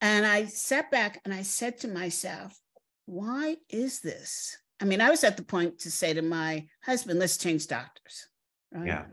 And 0.00 0.26
I 0.26 0.46
sat 0.46 0.90
back 0.90 1.20
and 1.24 1.32
I 1.32 1.42
said 1.42 1.78
to 1.78 1.88
myself, 1.88 2.58
why 3.06 3.56
is 3.70 4.00
this? 4.00 4.56
I 4.80 4.84
mean, 4.84 5.00
I 5.00 5.10
was 5.10 5.24
at 5.24 5.36
the 5.36 5.44
point 5.44 5.78
to 5.80 5.90
say 5.90 6.12
to 6.12 6.22
my 6.22 6.66
husband, 6.82 7.18
let's 7.18 7.38
change 7.38 7.68
doctors. 7.68 8.28
Right? 8.72 8.86
Yeah. 8.88 9.04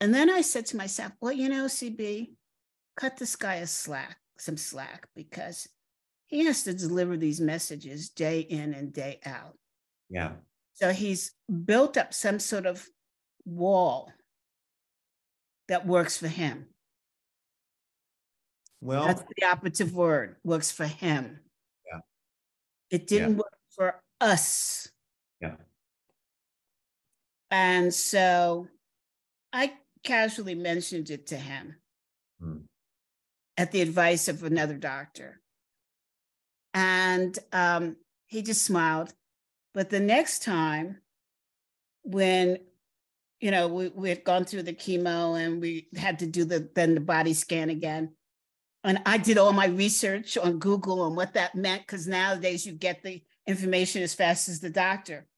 And 0.00 0.12
then 0.14 0.28
I 0.30 0.40
said 0.40 0.66
to 0.66 0.76
myself, 0.76 1.12
well, 1.20 1.32
you 1.32 1.48
know, 1.48 1.66
CB, 1.66 2.32
cut 2.96 3.16
this 3.16 3.36
guy 3.36 3.56
a 3.56 3.66
slack, 3.66 4.16
some 4.36 4.56
slack, 4.56 5.06
because 5.14 5.68
he 6.26 6.44
has 6.46 6.64
to 6.64 6.74
deliver 6.74 7.16
these 7.16 7.40
messages 7.40 8.08
day 8.08 8.40
in 8.40 8.74
and 8.74 8.92
day 8.92 9.20
out. 9.24 9.56
Yeah. 10.10 10.32
So 10.76 10.92
he's 10.92 11.32
built 11.64 11.96
up 11.96 12.12
some 12.12 12.38
sort 12.38 12.66
of 12.66 12.86
wall 13.46 14.12
that 15.68 15.86
works 15.86 16.18
for 16.18 16.28
him. 16.28 16.66
Well, 18.82 19.06
That's 19.06 19.22
the 19.36 19.46
operative 19.46 19.94
word, 19.94 20.36
works 20.44 20.70
for 20.70 20.84
him. 20.84 21.40
Yeah. 21.90 22.00
It 22.90 23.06
didn't 23.06 23.38
work 23.38 23.56
for 23.70 24.02
us. 24.20 24.88
Yeah. 25.40 25.56
And 27.50 27.92
so 27.92 28.68
I 29.54 29.72
casually 30.04 30.54
mentioned 30.54 31.08
it 31.08 31.28
to 31.28 31.36
him 31.36 31.76
Hmm. 32.38 32.58
at 33.56 33.72
the 33.72 33.80
advice 33.80 34.28
of 34.28 34.44
another 34.44 34.76
doctor. 34.76 35.40
And 36.74 37.36
um, 37.50 37.96
he 38.26 38.42
just 38.42 38.62
smiled. 38.62 39.14
But 39.76 39.90
the 39.90 40.00
next 40.00 40.42
time, 40.42 41.02
when 42.02 42.56
you 43.40 43.50
know 43.50 43.68
we, 43.68 43.88
we 43.88 44.08
had 44.08 44.24
gone 44.24 44.46
through 44.46 44.62
the 44.62 44.72
chemo 44.72 45.38
and 45.38 45.60
we 45.60 45.88
had 45.94 46.20
to 46.20 46.26
do 46.26 46.44
the 46.44 46.70
then 46.74 46.94
the 46.94 47.00
body 47.00 47.34
scan 47.34 47.68
again, 47.68 48.14
and 48.84 49.02
I 49.04 49.18
did 49.18 49.36
all 49.36 49.52
my 49.52 49.66
research 49.66 50.38
on 50.38 50.58
Google 50.58 51.02
on 51.02 51.14
what 51.14 51.34
that 51.34 51.54
meant 51.54 51.82
because 51.82 52.06
nowadays 52.06 52.64
you 52.64 52.72
get 52.72 53.02
the 53.02 53.22
information 53.46 54.02
as 54.02 54.14
fast 54.14 54.48
as 54.48 54.60
the 54.60 54.70
doctor. 54.70 55.28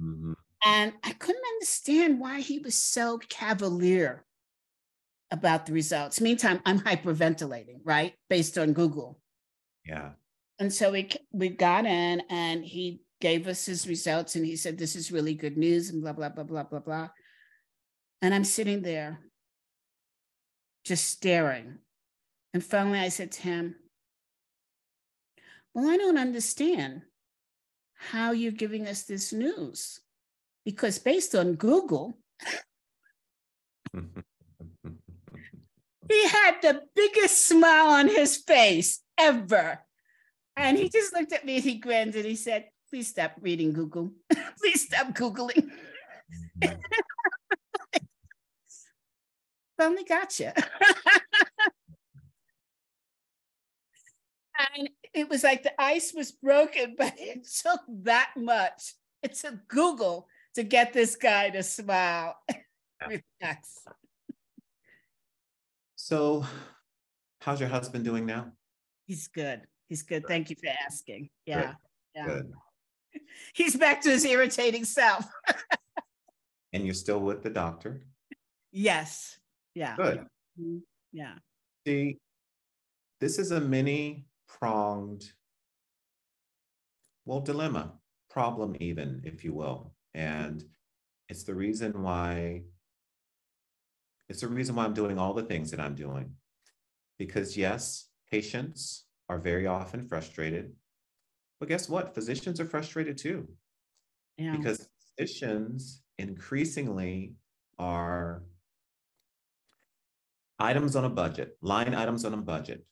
mhm. 0.00 0.34
And 0.64 0.92
I 1.02 1.12
couldn't 1.12 1.44
understand 1.54 2.20
why 2.20 2.40
he 2.40 2.60
was 2.60 2.76
so 2.76 3.18
cavalier 3.28 4.24
about 5.32 5.66
the 5.66 5.72
results. 5.72 6.20
Meantime, 6.20 6.60
I'm 6.64 6.78
hyperventilating, 6.80 7.80
right? 7.82 8.14
Based 8.30 8.56
on 8.58 8.74
Google. 8.74 9.20
yeah. 9.84 10.10
And 10.60 10.72
so 10.72 10.92
we 10.92 11.08
we 11.32 11.48
got 11.48 11.84
in 11.84 12.22
and 12.30 12.64
he 12.64 13.02
gave 13.20 13.48
us 13.48 13.66
his 13.66 13.86
results 13.88 14.36
and 14.36 14.44
he 14.44 14.56
said, 14.56 14.78
This 14.78 14.96
is 14.96 15.12
really 15.12 15.34
good 15.34 15.56
news 15.56 15.90
and 15.90 16.02
blah, 16.02 16.12
blah, 16.12 16.28
blah, 16.28 16.44
blah, 16.44 16.62
blah, 16.64 16.80
blah. 16.80 17.08
And 18.22 18.34
I'm 18.34 18.44
sitting 18.44 18.82
there 18.82 19.20
just 20.84 21.08
staring. 21.08 21.78
And 22.54 22.64
finally 22.64 22.98
I 22.98 23.08
said 23.08 23.32
to 23.32 23.42
him, 23.42 23.74
Well, 25.74 25.88
I 25.88 25.96
don't 25.96 26.18
understand 26.18 27.02
how 27.94 28.30
you're 28.32 28.52
giving 28.52 28.86
us 28.86 29.02
this 29.02 29.32
news. 29.32 30.00
Because 30.64 30.98
based 30.98 31.34
on 31.34 31.54
Google, 31.54 32.18
he 36.08 36.28
had 36.28 36.56
the 36.62 36.82
biggest 36.94 37.46
smile 37.46 37.86
on 37.86 38.08
his 38.08 38.36
face 38.36 39.00
ever. 39.18 39.80
And 40.56 40.76
he 40.76 40.88
just 40.88 41.12
looked 41.14 41.32
at 41.32 41.44
me 41.44 41.56
and 41.56 41.64
he 41.64 41.78
grinned 41.78 42.14
and 42.14 42.24
he 42.24 42.36
said, 42.36 42.66
Please 42.90 43.08
stop 43.08 43.32
reading 43.40 43.72
Google. 43.72 44.12
Please 44.58 44.86
stop 44.86 45.08
Googling. 45.14 45.70
Finally 49.78 50.04
got 50.04 50.40
you. 50.40 50.50
and 54.76 54.88
it 55.14 55.28
was 55.28 55.44
like 55.44 55.62
the 55.62 55.80
ice 55.80 56.12
was 56.14 56.32
broken, 56.32 56.94
but 56.98 57.12
it 57.16 57.46
took 57.62 57.80
that 58.02 58.30
much. 58.36 58.94
It 59.22 59.34
took 59.34 59.68
Google 59.68 60.26
to 60.54 60.62
get 60.62 60.92
this 60.92 61.14
guy 61.14 61.50
to 61.50 61.62
smile. 61.62 62.36
Relax. 63.06 63.84
So, 65.94 66.44
how's 67.40 67.60
your 67.60 67.68
husband 67.68 68.04
doing 68.04 68.24
now? 68.26 68.52
He's 69.06 69.28
good. 69.28 69.62
He's 69.88 70.02
good. 70.02 70.26
Thank 70.26 70.50
you 70.50 70.56
for 70.56 70.70
asking. 70.86 71.30
Yeah. 71.46 71.74
Yeah. 72.14 72.26
Good. 72.26 72.52
He's 73.54 73.76
back 73.76 74.00
to 74.02 74.10
his 74.10 74.24
irritating 74.24 74.84
self. 74.84 75.24
And 76.74 76.84
you're 76.84 76.94
still 76.94 77.20
with 77.20 77.42
the 77.42 77.48
doctor? 77.48 78.02
Yes. 78.72 79.38
Yeah. 79.74 79.96
Good. 79.96 80.26
Yeah. 81.12 81.34
See, 81.86 82.18
this 83.20 83.38
is 83.38 83.52
a 83.52 83.60
many 83.60 84.26
pronged, 84.46 85.32
well, 87.24 87.40
dilemma, 87.40 87.94
problem, 88.28 88.76
even, 88.80 89.22
if 89.24 89.44
you 89.44 89.54
will. 89.54 89.94
And 90.12 90.62
it's 91.30 91.44
the 91.44 91.54
reason 91.54 92.02
why, 92.02 92.64
it's 94.28 94.42
the 94.42 94.48
reason 94.48 94.74
why 94.74 94.84
I'm 94.84 94.94
doing 94.94 95.18
all 95.18 95.32
the 95.32 95.42
things 95.42 95.70
that 95.70 95.80
I'm 95.80 95.94
doing. 95.94 96.32
Because, 97.18 97.56
yes, 97.56 98.08
patients 98.30 99.06
are 99.28 99.38
very 99.38 99.66
often 99.66 100.06
frustrated. 100.06 100.74
But 101.60 101.68
guess 101.68 101.88
what? 101.88 102.14
Physicians 102.14 102.60
are 102.60 102.66
frustrated 102.66 103.18
too 103.18 103.48
Yeah. 104.36 104.56
because 104.56 104.88
physicians 105.16 106.02
increasingly 106.18 107.34
are 107.78 108.42
items 110.58 110.96
on 110.96 111.04
a 111.04 111.10
budget, 111.10 111.56
line 111.60 111.94
items 111.94 112.24
on 112.24 112.34
a 112.34 112.38
budget, 112.38 112.84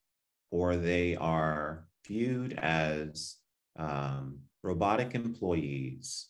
or 0.50 0.76
they 0.76 1.16
are 1.16 1.88
viewed 2.06 2.52
as 2.54 3.36
um, 3.76 4.38
robotic 4.62 5.14
employees 5.14 6.28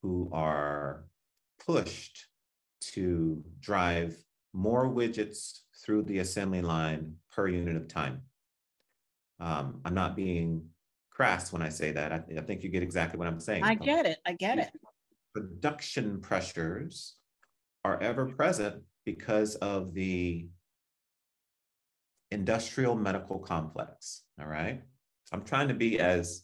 who 0.00 0.28
are 0.32 1.04
pushed 1.64 2.26
to 2.80 3.44
drive 3.60 4.16
more 4.52 4.86
widgets 4.88 5.60
through 5.84 6.02
the 6.02 6.18
assembly 6.18 6.62
line 6.62 7.16
per 7.30 7.48
unit 7.48 7.76
of 7.76 7.88
time. 7.88 8.22
Um, 9.40 9.80
I'm 9.84 9.94
not 9.94 10.14
being 10.14 10.68
crass 11.22 11.52
when 11.52 11.62
I 11.62 11.68
say 11.68 11.92
that. 11.92 12.10
I, 12.10 12.20
I 12.36 12.40
think 12.40 12.64
you 12.64 12.68
get 12.68 12.82
exactly 12.82 13.16
what 13.16 13.28
I'm 13.28 13.38
saying. 13.38 13.62
I 13.62 13.76
get 13.76 14.06
it. 14.06 14.18
I 14.26 14.32
get 14.32 14.58
it. 14.58 14.70
Production 15.32 16.20
pressures 16.20 17.14
are 17.84 18.00
ever 18.02 18.26
present 18.26 18.82
because 19.04 19.54
of 19.56 19.94
the 19.94 20.48
industrial 22.32 22.96
medical 22.96 23.38
complex. 23.38 24.22
All 24.40 24.48
right. 24.48 24.82
I'm 25.32 25.44
trying 25.44 25.68
to 25.68 25.74
be 25.74 26.00
as 26.00 26.42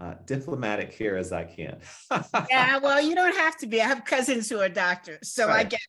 uh, 0.00 0.14
diplomatic 0.24 0.92
here 0.92 1.16
as 1.16 1.32
I 1.32 1.44
can. 1.44 1.78
Yeah. 2.50 2.78
Well, 2.78 3.00
you 3.00 3.14
don't 3.14 3.36
have 3.36 3.56
to 3.58 3.68
be. 3.68 3.80
I 3.80 3.86
have 3.86 4.04
cousins 4.04 4.48
who 4.50 4.58
are 4.58 4.68
doctors. 4.68 5.32
So 5.32 5.46
I 5.46 5.58
Right. 5.58 5.70
get 5.70 5.80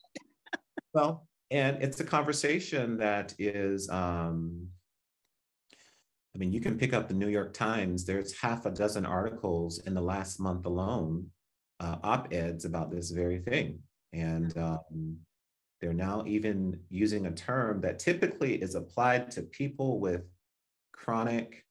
Well, 0.93 1.27
and 1.49 1.81
it's 1.81 1.99
a 1.99 2.03
conversation 2.03 2.97
that 2.97 3.33
is 3.39 3.89
um, 3.89 4.67
i 6.35 6.37
mean 6.37 6.51
you 6.51 6.61
can 6.61 6.77
pick 6.77 6.93
up 6.93 7.07
the 7.07 7.13
new 7.13 7.29
york 7.29 7.53
times 7.53 8.05
there's 8.05 8.39
half 8.39 8.65
a 8.65 8.71
dozen 8.71 9.05
articles 9.05 9.79
in 9.85 9.93
the 9.93 10.01
last 10.01 10.39
month 10.39 10.65
alone 10.65 11.29
uh, 11.79 11.95
op-eds 12.03 12.65
about 12.65 12.91
this 12.91 13.11
very 13.11 13.39
thing. 13.39 13.79
And 14.13 14.55
um, 14.57 15.17
they're 15.79 15.93
now 15.93 16.23
even 16.27 16.79
using 16.89 17.25
a 17.25 17.31
term 17.31 17.81
that 17.81 17.99
typically 17.99 18.55
is 18.55 18.75
applied 18.75 19.31
to 19.31 19.43
people 19.43 19.99
with 19.99 20.23
chronic 20.91 21.63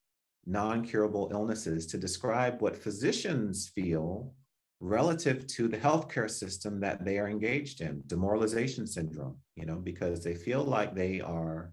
non-curable 0.46 1.28
illnesses 1.32 1.86
to 1.86 1.98
describe 1.98 2.62
what 2.62 2.76
physicians 2.76 3.70
feel 3.74 4.32
relative 4.80 5.46
to 5.48 5.68
the 5.68 5.76
healthcare 5.76 6.30
system 6.30 6.80
that 6.80 7.04
they 7.04 7.18
are 7.18 7.28
engaged 7.28 7.80
in 7.80 8.00
demoralization 8.06 8.86
syndrome 8.86 9.36
you 9.56 9.66
know 9.66 9.74
because 9.74 10.22
they 10.22 10.36
feel 10.36 10.62
like 10.62 10.94
they 10.94 11.20
are 11.20 11.72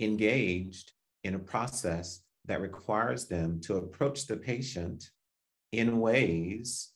engaged 0.00 0.92
in 1.24 1.34
a 1.34 1.38
process 1.38 2.20
that 2.46 2.60
requires 2.60 3.26
them 3.26 3.60
to 3.60 3.76
approach 3.76 4.26
the 4.26 4.36
patient 4.36 5.10
in 5.72 6.00
ways 6.00 6.90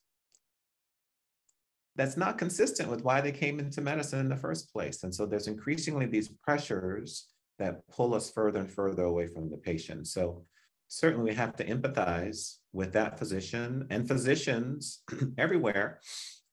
that's 1.96 2.16
not 2.16 2.38
consistent 2.38 2.90
with 2.90 3.04
why 3.04 3.20
they 3.20 3.30
came 3.30 3.60
into 3.60 3.80
medicine 3.80 4.18
in 4.18 4.28
the 4.28 4.36
first 4.36 4.72
place 4.72 5.02
and 5.04 5.14
so 5.14 5.26
there's 5.26 5.46
increasingly 5.46 6.06
these 6.06 6.28
pressures 6.42 7.28
that 7.58 7.86
pull 7.88 8.14
us 8.14 8.30
further 8.30 8.60
and 8.60 8.72
further 8.72 9.04
away 9.04 9.26
from 9.26 9.48
the 9.48 9.56
patient 9.56 10.06
so 10.06 10.44
certainly 10.88 11.30
we 11.30 11.36
have 11.36 11.56
to 11.56 11.64
empathize 11.64 12.56
with 12.72 12.92
that 12.92 13.18
physician 13.18 13.86
and 13.90 14.06
physicians 14.06 15.02
everywhere. 15.38 16.00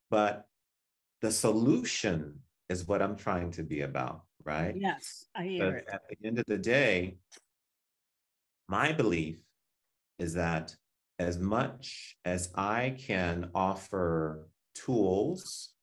But 0.09 0.45
the 1.21 1.31
solution 1.31 2.39
is 2.69 2.87
what 2.87 3.01
I'm 3.01 3.15
trying 3.15 3.51
to 3.51 3.63
be 3.63 3.81
about, 3.81 4.23
right? 4.45 4.75
Yes, 4.75 5.25
I 5.35 5.43
hear 5.45 5.75
it. 5.75 5.87
At 5.91 6.01
the 6.09 6.27
end 6.27 6.39
of 6.39 6.45
the 6.47 6.57
day, 6.57 7.17
my 8.67 8.91
belief 8.91 9.37
is 10.19 10.33
that 10.33 10.75
as 11.19 11.37
much 11.37 12.17
as 12.25 12.51
I 12.55 12.95
can 12.97 13.49
offer 13.53 14.47
tools 14.73 15.73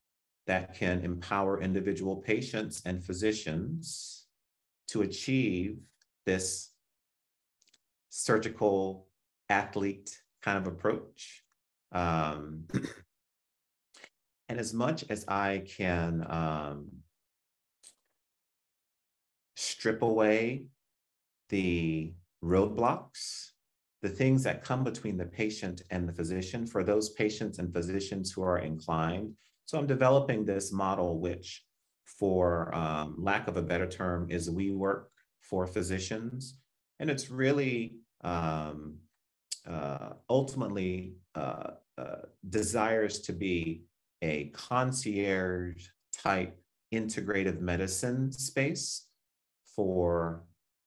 that 0.47 0.75
can 0.75 1.05
empower 1.05 1.61
individual 1.61 2.17
patients 2.17 2.83
and 2.87 3.05
physicians 3.05 4.27
to 4.89 5.03
achieve 5.03 5.79
this 6.25 6.71
surgical 8.09 9.07
athlete 9.49 10.19
kind 10.43 10.59
of 10.59 10.67
approach. 10.67 11.45
Um, 11.93 12.65
and 14.49 14.59
as 14.59 14.73
much 14.73 15.05
as 15.11 15.27
I 15.29 15.63
can 15.77 16.27
um, 16.29 16.89
strip 19.59 20.03
away 20.03 20.63
the 21.49 22.13
roadblocks, 22.45 23.51
the 24.03 24.09
things 24.09 24.45
that 24.45 24.63
come 24.63 24.85
between 24.85 25.17
the 25.17 25.27
patient 25.27 25.83
and 25.91 26.09
the 26.09 26.13
physician 26.13 26.65
for 26.65 26.85
those 26.85 27.09
patients 27.11 27.59
and 27.59 27.75
physicians 27.75 28.31
who 28.31 28.41
are 28.41 28.59
inclined. 28.59 29.35
So 29.67 29.77
I'm 29.77 29.89
developing 29.89 30.45
this 30.45 30.73
model, 30.73 31.19
which, 31.19 31.65
for 32.05 32.73
um, 32.73 33.17
lack 33.19 33.49
of 33.49 33.57
a 33.57 33.63
better 33.63 33.89
term, 33.89 34.31
is 34.31 34.49
we 34.49 34.71
work 34.71 35.11
for 35.41 35.67
physicians. 35.67 36.61
And 37.01 37.11
it's 37.11 37.29
really 37.29 37.97
um, 38.23 38.99
uh, 39.69 40.11
ultimately 40.31 41.15
uh, 41.35 41.71
uh, 41.99 42.23
desires 42.49 43.19
to 43.23 43.33
be 43.33 43.83
a 44.23 44.51
concierge 44.51 45.89
type 46.13 46.61
integrative 46.95 47.61
medicine 47.61 48.31
space 48.31 49.08
for 49.79 50.43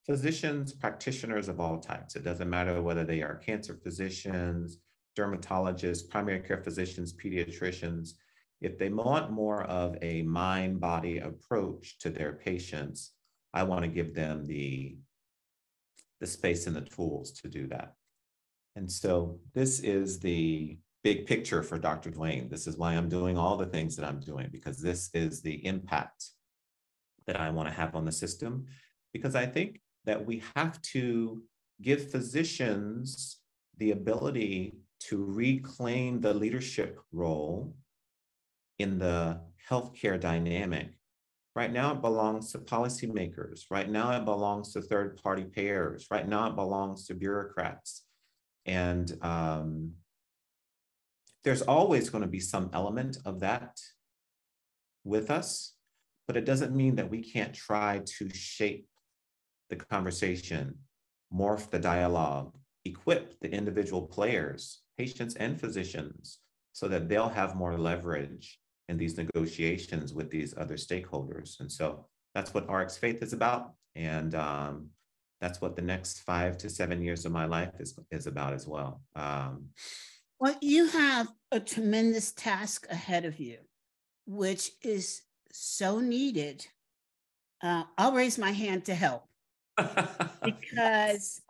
physicians, 0.05 0.73
practitioners 0.73 1.47
of 1.47 1.61
all 1.61 1.79
types. 1.79 2.17
It 2.17 2.25
doesn't 2.25 2.49
matter 2.49 2.81
whether 2.81 3.05
they 3.05 3.21
are 3.21 3.35
cancer 3.35 3.79
physicians, 3.81 4.79
dermatologists, 5.17 6.09
primary 6.09 6.41
care 6.41 6.61
physicians, 6.61 7.13
pediatricians. 7.13 8.15
If 8.59 8.77
they 8.77 8.89
want 8.89 9.31
more 9.31 9.63
of 9.63 9.95
a 10.01 10.23
mind 10.23 10.81
body 10.81 11.19
approach 11.19 11.99
to 11.99 12.09
their 12.09 12.33
patients, 12.33 13.13
I 13.53 13.63
want 13.63 13.83
to 13.83 13.87
give 13.87 14.13
them 14.13 14.45
the 14.45 14.97
the 16.19 16.27
space 16.27 16.67
and 16.67 16.75
the 16.75 16.81
tools 16.81 17.31
to 17.31 17.47
do 17.47 17.67
that. 17.67 17.95
And 18.75 18.91
so 18.91 19.39
this 19.55 19.79
is 19.79 20.19
the 20.19 20.77
big 21.01 21.27
picture 21.27 21.63
for 21.63 21.79
Dr. 21.79 22.11
Dwayne. 22.11 22.49
This 22.49 22.67
is 22.67 22.77
why 22.77 22.93
I'm 22.93 23.09
doing 23.09 23.37
all 23.37 23.55
the 23.55 23.65
things 23.65 23.95
that 23.95 24.05
I'm 24.05 24.19
doing, 24.19 24.49
because 24.51 24.79
this 24.79 25.09
is 25.13 25.41
the 25.41 25.65
impact 25.65 26.25
that 27.31 27.41
I 27.41 27.49
want 27.49 27.69
to 27.69 27.73
have 27.73 27.95
on 27.95 28.05
the 28.05 28.11
system. 28.11 28.65
Because 29.13 29.35
I 29.35 29.45
think 29.45 29.81
that 30.05 30.25
we 30.25 30.43
have 30.55 30.81
to 30.93 31.41
give 31.81 32.11
physicians 32.11 33.39
the 33.77 33.91
ability 33.91 34.75
to 35.07 35.23
reclaim 35.23 36.21
the 36.21 36.33
leadership 36.33 36.99
role 37.11 37.75
in 38.79 38.99
the 38.99 39.41
healthcare 39.69 40.19
dynamic 40.19 40.91
Right 41.53 41.71
now, 41.71 41.91
it 41.91 42.01
belongs 42.01 42.53
to 42.53 42.59
policymakers. 42.59 43.65
Right 43.69 43.89
now, 43.89 44.15
it 44.15 44.23
belongs 44.23 44.71
to 44.73 44.81
third 44.81 45.21
party 45.21 45.43
payers. 45.43 46.07
Right 46.09 46.27
now, 46.27 46.47
it 46.47 46.55
belongs 46.55 47.05
to 47.07 47.13
bureaucrats. 47.13 48.03
And 48.65 49.11
um, 49.21 49.93
there's 51.43 51.61
always 51.61 52.09
going 52.09 52.21
to 52.21 52.29
be 52.29 52.39
some 52.39 52.69
element 52.71 53.17
of 53.25 53.41
that 53.41 53.81
with 55.03 55.29
us, 55.29 55.73
but 56.27 56.37
it 56.37 56.45
doesn't 56.45 56.75
mean 56.75 56.95
that 56.95 57.09
we 57.09 57.21
can't 57.21 57.53
try 57.53 58.01
to 58.17 58.29
shape 58.33 58.87
the 59.69 59.75
conversation, 59.75 60.75
morph 61.33 61.69
the 61.69 61.79
dialogue, 61.79 62.53
equip 62.85 63.39
the 63.39 63.51
individual 63.51 64.01
players, 64.01 64.81
patients 64.97 65.35
and 65.35 65.59
physicians, 65.59 66.39
so 66.73 66.87
that 66.87 67.09
they'll 67.09 67.29
have 67.29 67.55
more 67.55 67.77
leverage 67.77 68.59
in 68.89 68.97
these 68.97 69.17
negotiations 69.17 70.13
with 70.13 70.29
these 70.29 70.53
other 70.57 70.75
stakeholders. 70.75 71.59
And 71.59 71.71
so 71.71 72.05
that's 72.33 72.53
what 72.53 72.71
RX 72.71 72.97
Faith 72.97 73.21
is 73.21 73.33
about. 73.33 73.73
And 73.95 74.35
um, 74.35 74.89
that's 75.39 75.61
what 75.61 75.75
the 75.75 75.81
next 75.81 76.21
five 76.21 76.57
to 76.59 76.69
seven 76.69 77.01
years 77.01 77.25
of 77.25 77.31
my 77.31 77.45
life 77.45 77.71
is, 77.79 77.97
is 78.11 78.27
about 78.27 78.53
as 78.53 78.67
well. 78.67 79.01
Um, 79.15 79.69
well, 80.39 80.55
you 80.61 80.87
have 80.87 81.27
a 81.51 81.59
tremendous 81.59 82.31
task 82.31 82.87
ahead 82.89 83.25
of 83.25 83.39
you, 83.39 83.57
which 84.25 84.71
is 84.81 85.21
so 85.51 85.99
needed. 85.99 86.65
Uh, 87.61 87.83
I'll 87.97 88.13
raise 88.13 88.37
my 88.37 88.51
hand 88.51 88.85
to 88.85 88.95
help 88.95 89.27
because 90.43 91.41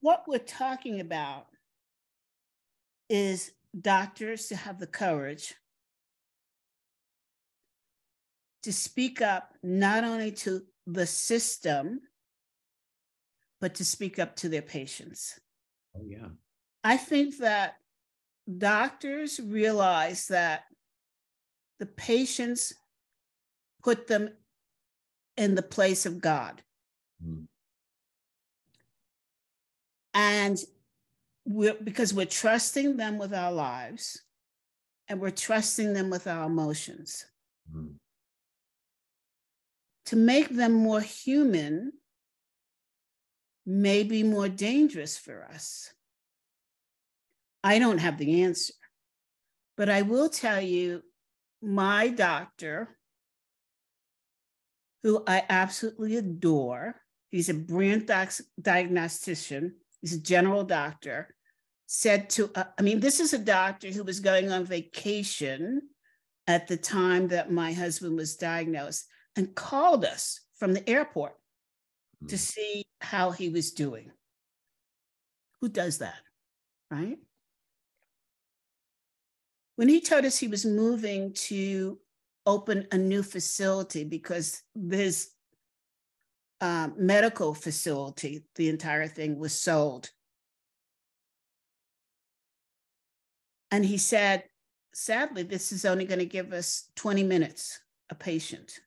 what 0.00 0.24
we're 0.26 0.38
talking 0.38 1.00
about 1.00 1.46
is 3.08 3.52
doctors 3.80 4.46
to 4.48 4.56
have 4.56 4.78
the 4.78 4.86
courage 4.86 5.54
to 8.62 8.72
speak 8.72 9.20
up 9.20 9.54
not 9.62 10.04
only 10.04 10.32
to 10.32 10.62
the 10.86 11.06
system, 11.06 12.00
but 13.60 13.74
to 13.74 13.84
speak 13.84 14.18
up 14.18 14.36
to 14.36 14.48
their 14.48 14.62
patients. 14.62 15.38
Oh, 15.96 16.02
yeah. 16.06 16.28
I 16.82 16.96
think 16.96 17.38
that 17.38 17.76
doctors 18.58 19.38
realize 19.38 20.28
that 20.28 20.64
the 21.78 21.86
patients 21.86 22.72
put 23.84 24.06
them 24.06 24.30
in 25.36 25.54
the 25.54 25.62
place 25.62 26.06
of 26.06 26.20
God. 26.20 26.62
Mm. 27.24 27.46
And 30.14 30.64
we're, 31.44 31.74
because 31.74 32.14
we're 32.14 32.26
trusting 32.26 32.96
them 32.96 33.18
with 33.18 33.34
our 33.34 33.52
lives 33.52 34.22
and 35.08 35.20
we're 35.20 35.30
trusting 35.30 35.92
them 35.92 36.08
with 36.10 36.26
our 36.26 36.46
emotions. 36.46 37.26
Mm 37.72 37.94
to 40.06 40.16
make 40.16 40.48
them 40.50 40.72
more 40.72 41.00
human 41.00 41.92
may 43.66 44.02
be 44.02 44.22
more 44.22 44.48
dangerous 44.48 45.16
for 45.16 45.44
us. 45.44 45.92
I 47.62 47.78
don't 47.78 47.98
have 47.98 48.18
the 48.18 48.42
answer, 48.42 48.74
but 49.76 49.88
I 49.88 50.02
will 50.02 50.28
tell 50.28 50.60
you 50.60 51.02
my 51.62 52.08
doctor, 52.08 52.90
who 55.04 55.22
I 55.26 55.44
absolutely 55.50 56.16
adore, 56.16 56.96
he's 57.30 57.50
a 57.50 57.54
brand 57.54 58.10
diagnostician, 58.60 59.74
he's 60.00 60.14
a 60.14 60.20
general 60.20 60.64
doctor, 60.64 61.36
said 61.86 62.30
to, 62.30 62.50
uh, 62.54 62.64
I 62.78 62.82
mean, 62.82 63.00
this 63.00 63.20
is 63.20 63.34
a 63.34 63.38
doctor 63.38 63.88
who 63.88 64.02
was 64.02 64.18
going 64.20 64.50
on 64.50 64.64
vacation 64.64 65.82
at 66.46 66.66
the 66.66 66.78
time 66.78 67.28
that 67.28 67.52
my 67.52 67.74
husband 67.74 68.16
was 68.16 68.36
diagnosed 68.36 69.04
and 69.36 69.54
called 69.54 70.06
us 70.06 70.40
from 70.58 70.72
the 70.72 70.88
airport 70.88 71.34
mm. 72.24 72.28
to 72.28 72.38
see 72.38 72.84
how 73.02 73.30
he 73.30 73.50
was 73.50 73.72
doing. 73.72 74.10
Who 75.60 75.68
does 75.68 75.98
that, 75.98 76.20
right? 76.90 77.18
When 79.76 79.88
he 79.88 80.00
told 80.00 80.24
us 80.24 80.38
he 80.38 80.48
was 80.48 80.64
moving 80.64 81.34
to 81.34 81.98
open 82.46 82.86
a 82.92 82.98
new 82.98 83.22
facility 83.22 84.04
because 84.04 84.62
this 84.74 85.30
uh, 86.60 86.88
medical 86.96 87.54
facility, 87.54 88.44
the 88.56 88.68
entire 88.68 89.06
thing 89.06 89.38
was 89.38 89.58
sold. 89.58 90.10
And 93.70 93.84
he 93.84 93.98
said, 93.98 94.44
sadly, 94.92 95.42
this 95.42 95.72
is 95.72 95.84
only 95.84 96.04
going 96.04 96.20
to 96.20 96.26
give 96.26 96.52
us 96.52 96.90
20 96.96 97.24
minutes 97.24 97.80
a 98.10 98.14
patient. 98.14 98.78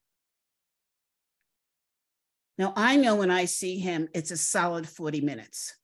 Now, 2.57 2.73
I 2.75 2.95
know 2.95 3.15
when 3.15 3.29
I 3.29 3.45
see 3.45 3.77
him, 3.77 4.07
it's 4.13 4.31
a 4.31 4.37
solid 4.37 4.87
40 4.87 5.21
minutes. 5.21 5.75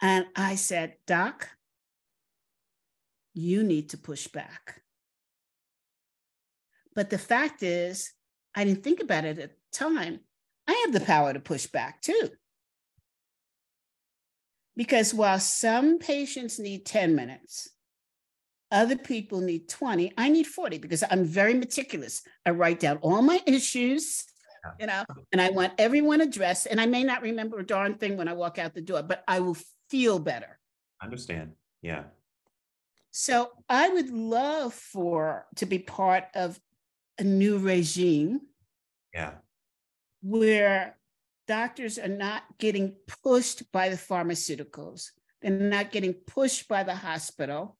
And 0.00 0.26
I 0.36 0.54
said, 0.54 0.94
Doc, 1.06 1.48
you 3.34 3.64
need 3.64 3.90
to 3.90 3.98
push 3.98 4.28
back. 4.28 4.82
But 6.98 7.10
the 7.10 7.16
fact 7.16 7.62
is, 7.62 8.12
I 8.56 8.64
didn't 8.64 8.82
think 8.82 8.98
about 8.98 9.24
it 9.24 9.38
at 9.38 9.50
the 9.50 9.56
time. 9.70 10.18
I 10.66 10.82
have 10.84 10.92
the 10.92 11.06
power 11.06 11.32
to 11.32 11.38
push 11.38 11.66
back 11.66 12.02
too. 12.02 12.30
Because 14.74 15.14
while 15.14 15.38
some 15.38 16.00
patients 16.00 16.58
need 16.58 16.84
10 16.84 17.14
minutes, 17.14 17.68
other 18.72 18.96
people 18.96 19.40
need 19.40 19.68
20, 19.68 20.12
I 20.18 20.28
need 20.28 20.48
40 20.48 20.78
because 20.78 21.04
I'm 21.08 21.24
very 21.24 21.54
meticulous. 21.54 22.22
I 22.44 22.50
write 22.50 22.80
down 22.80 22.96
all 22.96 23.22
my 23.22 23.40
issues, 23.46 24.24
you 24.80 24.88
know, 24.88 25.04
and 25.30 25.40
I 25.40 25.50
want 25.50 25.74
everyone 25.78 26.20
addressed. 26.20 26.66
And 26.68 26.80
I 26.80 26.86
may 26.86 27.04
not 27.04 27.22
remember 27.22 27.60
a 27.60 27.64
darn 27.64 27.94
thing 27.94 28.16
when 28.16 28.26
I 28.26 28.32
walk 28.32 28.58
out 28.58 28.74
the 28.74 28.80
door, 28.80 29.04
but 29.04 29.22
I 29.28 29.38
will 29.38 29.56
feel 29.88 30.18
better. 30.18 30.58
Understand. 31.00 31.52
Yeah. 31.80 32.06
So 33.12 33.52
I 33.68 33.88
would 33.88 34.10
love 34.10 34.74
for 34.74 35.46
to 35.54 35.66
be 35.66 35.78
part 35.78 36.24
of 36.34 36.58
a 37.18 37.24
new 37.24 37.58
regime. 37.58 38.40
Yeah. 39.12 39.34
Where 40.22 40.96
doctors 41.46 41.98
are 41.98 42.08
not 42.08 42.42
getting 42.58 42.94
pushed 43.22 43.70
by 43.72 43.88
the 43.88 43.96
pharmaceuticals. 43.96 45.10
They're 45.42 45.50
not 45.50 45.90
getting 45.90 46.14
pushed 46.14 46.68
by 46.68 46.82
the 46.82 46.94
hospital. 46.94 47.76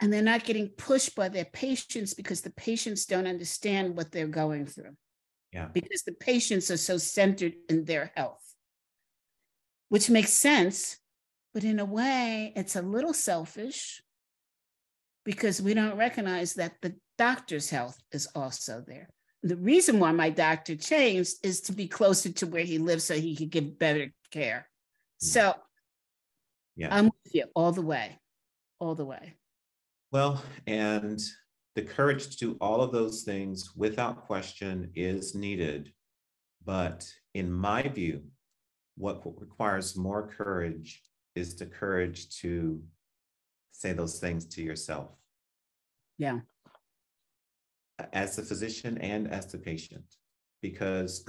And 0.00 0.12
they're 0.12 0.22
not 0.22 0.44
getting 0.44 0.68
pushed 0.68 1.14
by 1.16 1.30
their 1.30 1.46
patients 1.46 2.12
because 2.12 2.42
the 2.42 2.50
patients 2.50 3.06
don't 3.06 3.26
understand 3.26 3.96
what 3.96 4.12
they're 4.12 4.26
going 4.26 4.66
through. 4.66 4.94
Yeah. 5.52 5.68
Because 5.72 6.02
the 6.02 6.12
patients 6.12 6.70
are 6.70 6.76
so 6.76 6.98
centered 6.98 7.54
in 7.70 7.84
their 7.84 8.12
health, 8.14 8.42
which 9.88 10.10
makes 10.10 10.32
sense. 10.32 10.98
But 11.54 11.64
in 11.64 11.80
a 11.80 11.84
way, 11.86 12.52
it's 12.54 12.76
a 12.76 12.82
little 12.82 13.14
selfish 13.14 14.02
because 15.24 15.62
we 15.62 15.72
don't 15.72 15.96
recognize 15.96 16.54
that 16.54 16.74
the 16.82 16.94
doctor's 17.18 17.70
health 17.70 17.98
is 18.12 18.28
also 18.34 18.84
there. 18.86 19.08
The 19.42 19.56
reason 19.56 19.98
why 20.00 20.12
my 20.12 20.30
doctor 20.30 20.76
changed 20.76 21.34
is 21.42 21.60
to 21.62 21.72
be 21.72 21.86
closer 21.88 22.32
to 22.32 22.46
where 22.46 22.64
he 22.64 22.78
lives 22.78 23.04
so 23.04 23.14
he 23.14 23.36
could 23.36 23.50
give 23.50 23.78
better 23.78 24.12
care. 24.30 24.68
Hmm. 25.20 25.26
So 25.26 25.54
Yeah. 26.76 26.94
I'm 26.94 27.06
with 27.06 27.34
you 27.34 27.44
all 27.54 27.72
the 27.72 27.82
way, 27.82 28.18
all 28.78 28.94
the 28.94 29.04
way. 29.04 29.34
Well, 30.12 30.42
and 30.66 31.20
the 31.74 31.82
courage 31.82 32.28
to 32.30 32.36
do 32.36 32.56
all 32.60 32.80
of 32.80 32.92
those 32.92 33.22
things 33.22 33.74
without 33.76 34.26
question 34.26 34.90
is 34.94 35.34
needed. 35.34 35.92
But 36.64 37.06
in 37.34 37.52
my 37.52 37.82
view, 37.82 38.24
what 38.96 39.22
requires 39.40 39.96
more 39.96 40.26
courage 40.28 41.02
is 41.34 41.54
the 41.54 41.66
courage 41.66 42.28
to 42.40 42.82
say 43.72 43.92
those 43.92 44.18
things 44.18 44.46
to 44.46 44.62
yourself 44.62 45.10
Yeah. 46.18 46.40
As 48.12 48.36
the 48.36 48.42
physician 48.42 48.98
and 48.98 49.30
as 49.30 49.46
the 49.46 49.58
patient. 49.58 50.04
Because 50.62 51.24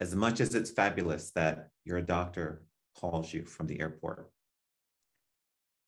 as 0.00 0.14
much 0.14 0.40
as 0.40 0.54
it's 0.54 0.70
fabulous 0.70 1.30
that 1.32 1.68
your 1.84 2.00
doctor 2.00 2.62
calls 2.96 3.32
you 3.32 3.44
from 3.44 3.66
the 3.66 3.80
airport, 3.80 4.30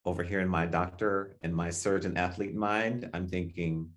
over 0.04 0.22
here 0.22 0.40
in 0.40 0.48
my 0.48 0.66
doctor 0.66 1.36
and 1.42 1.54
my 1.54 1.70
surgeon 1.70 2.16
athlete 2.16 2.54
mind, 2.54 3.08
I'm 3.14 3.28
thinking, 3.28 3.90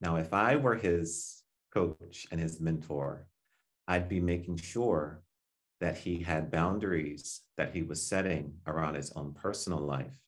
now 0.00 0.16
if 0.16 0.32
I 0.32 0.56
were 0.56 0.76
his 0.76 1.42
coach 1.72 2.26
and 2.30 2.40
his 2.40 2.60
mentor, 2.60 3.26
I'd 3.88 4.08
be 4.08 4.20
making 4.20 4.58
sure 4.58 5.22
that 5.80 5.98
he 5.98 6.22
had 6.22 6.50
boundaries 6.50 7.42
that 7.56 7.74
he 7.74 7.82
was 7.82 8.00
setting 8.00 8.54
around 8.66 8.94
his 8.94 9.12
own 9.16 9.34
personal 9.34 9.80
life, 9.80 10.18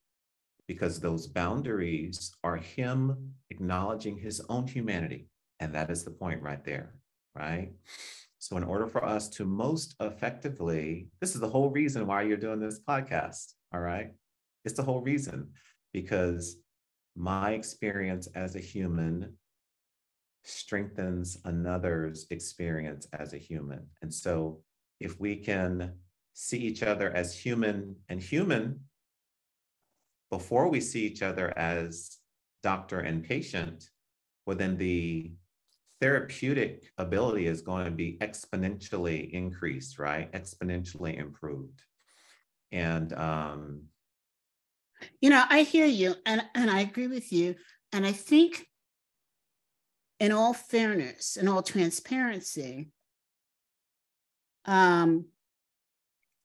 because 0.66 0.98
those 1.00 1.26
boundaries 1.26 2.34
are 2.42 2.56
him 2.56 3.34
acknowledging 3.50 4.16
his 4.16 4.40
own 4.48 4.66
humanity. 4.66 5.28
And 5.60 5.74
that 5.74 5.90
is 5.90 6.04
the 6.04 6.10
point 6.10 6.42
right 6.42 6.64
there, 6.64 6.94
right? 7.34 7.70
So, 8.38 8.56
in 8.56 8.62
order 8.62 8.86
for 8.86 9.04
us 9.04 9.28
to 9.30 9.44
most 9.44 9.96
effectively, 10.00 11.08
this 11.20 11.34
is 11.34 11.40
the 11.40 11.48
whole 11.48 11.70
reason 11.70 12.06
why 12.06 12.22
you're 12.22 12.36
doing 12.36 12.60
this 12.60 12.80
podcast, 12.80 13.54
all 13.72 13.80
right? 13.80 14.12
It's 14.64 14.76
the 14.76 14.82
whole 14.82 15.00
reason 15.00 15.50
because 15.92 16.56
my 17.16 17.52
experience 17.52 18.28
as 18.34 18.54
a 18.54 18.60
human 18.60 19.32
strengthens 20.44 21.38
another's 21.44 22.26
experience 22.30 23.08
as 23.12 23.32
a 23.32 23.38
human. 23.38 23.86
And 24.02 24.12
so 24.12 24.60
if 25.00 25.18
we 25.18 25.36
can 25.36 25.94
see 26.34 26.58
each 26.58 26.82
other 26.82 27.10
as 27.10 27.36
human 27.36 27.96
and 28.08 28.20
human 28.20 28.80
before 30.30 30.68
we 30.68 30.80
see 30.80 31.06
each 31.06 31.22
other 31.22 31.56
as 31.58 32.18
doctor 32.62 33.00
and 33.00 33.24
patient, 33.24 33.88
well, 34.46 34.56
then 34.56 34.76
the 34.76 35.32
therapeutic 36.00 36.90
ability 36.98 37.46
is 37.46 37.62
going 37.62 37.84
to 37.86 37.90
be 37.90 38.18
exponentially 38.20 39.30
increased, 39.30 39.98
right? 39.98 40.30
Exponentially 40.32 41.18
improved. 41.18 41.82
And 42.72 43.12
um, 43.14 43.82
You 45.20 45.30
know, 45.30 45.44
I 45.48 45.62
hear 45.62 45.86
you 45.86 46.14
and, 46.24 46.44
and 46.54 46.70
I 46.70 46.80
agree 46.80 47.06
with 47.06 47.32
you. 47.32 47.56
And 47.92 48.06
I 48.06 48.12
think, 48.12 48.66
in 50.18 50.32
all 50.32 50.54
fairness 50.54 51.36
and 51.36 51.48
all 51.48 51.62
transparency, 51.62 52.90
um, 54.64 55.26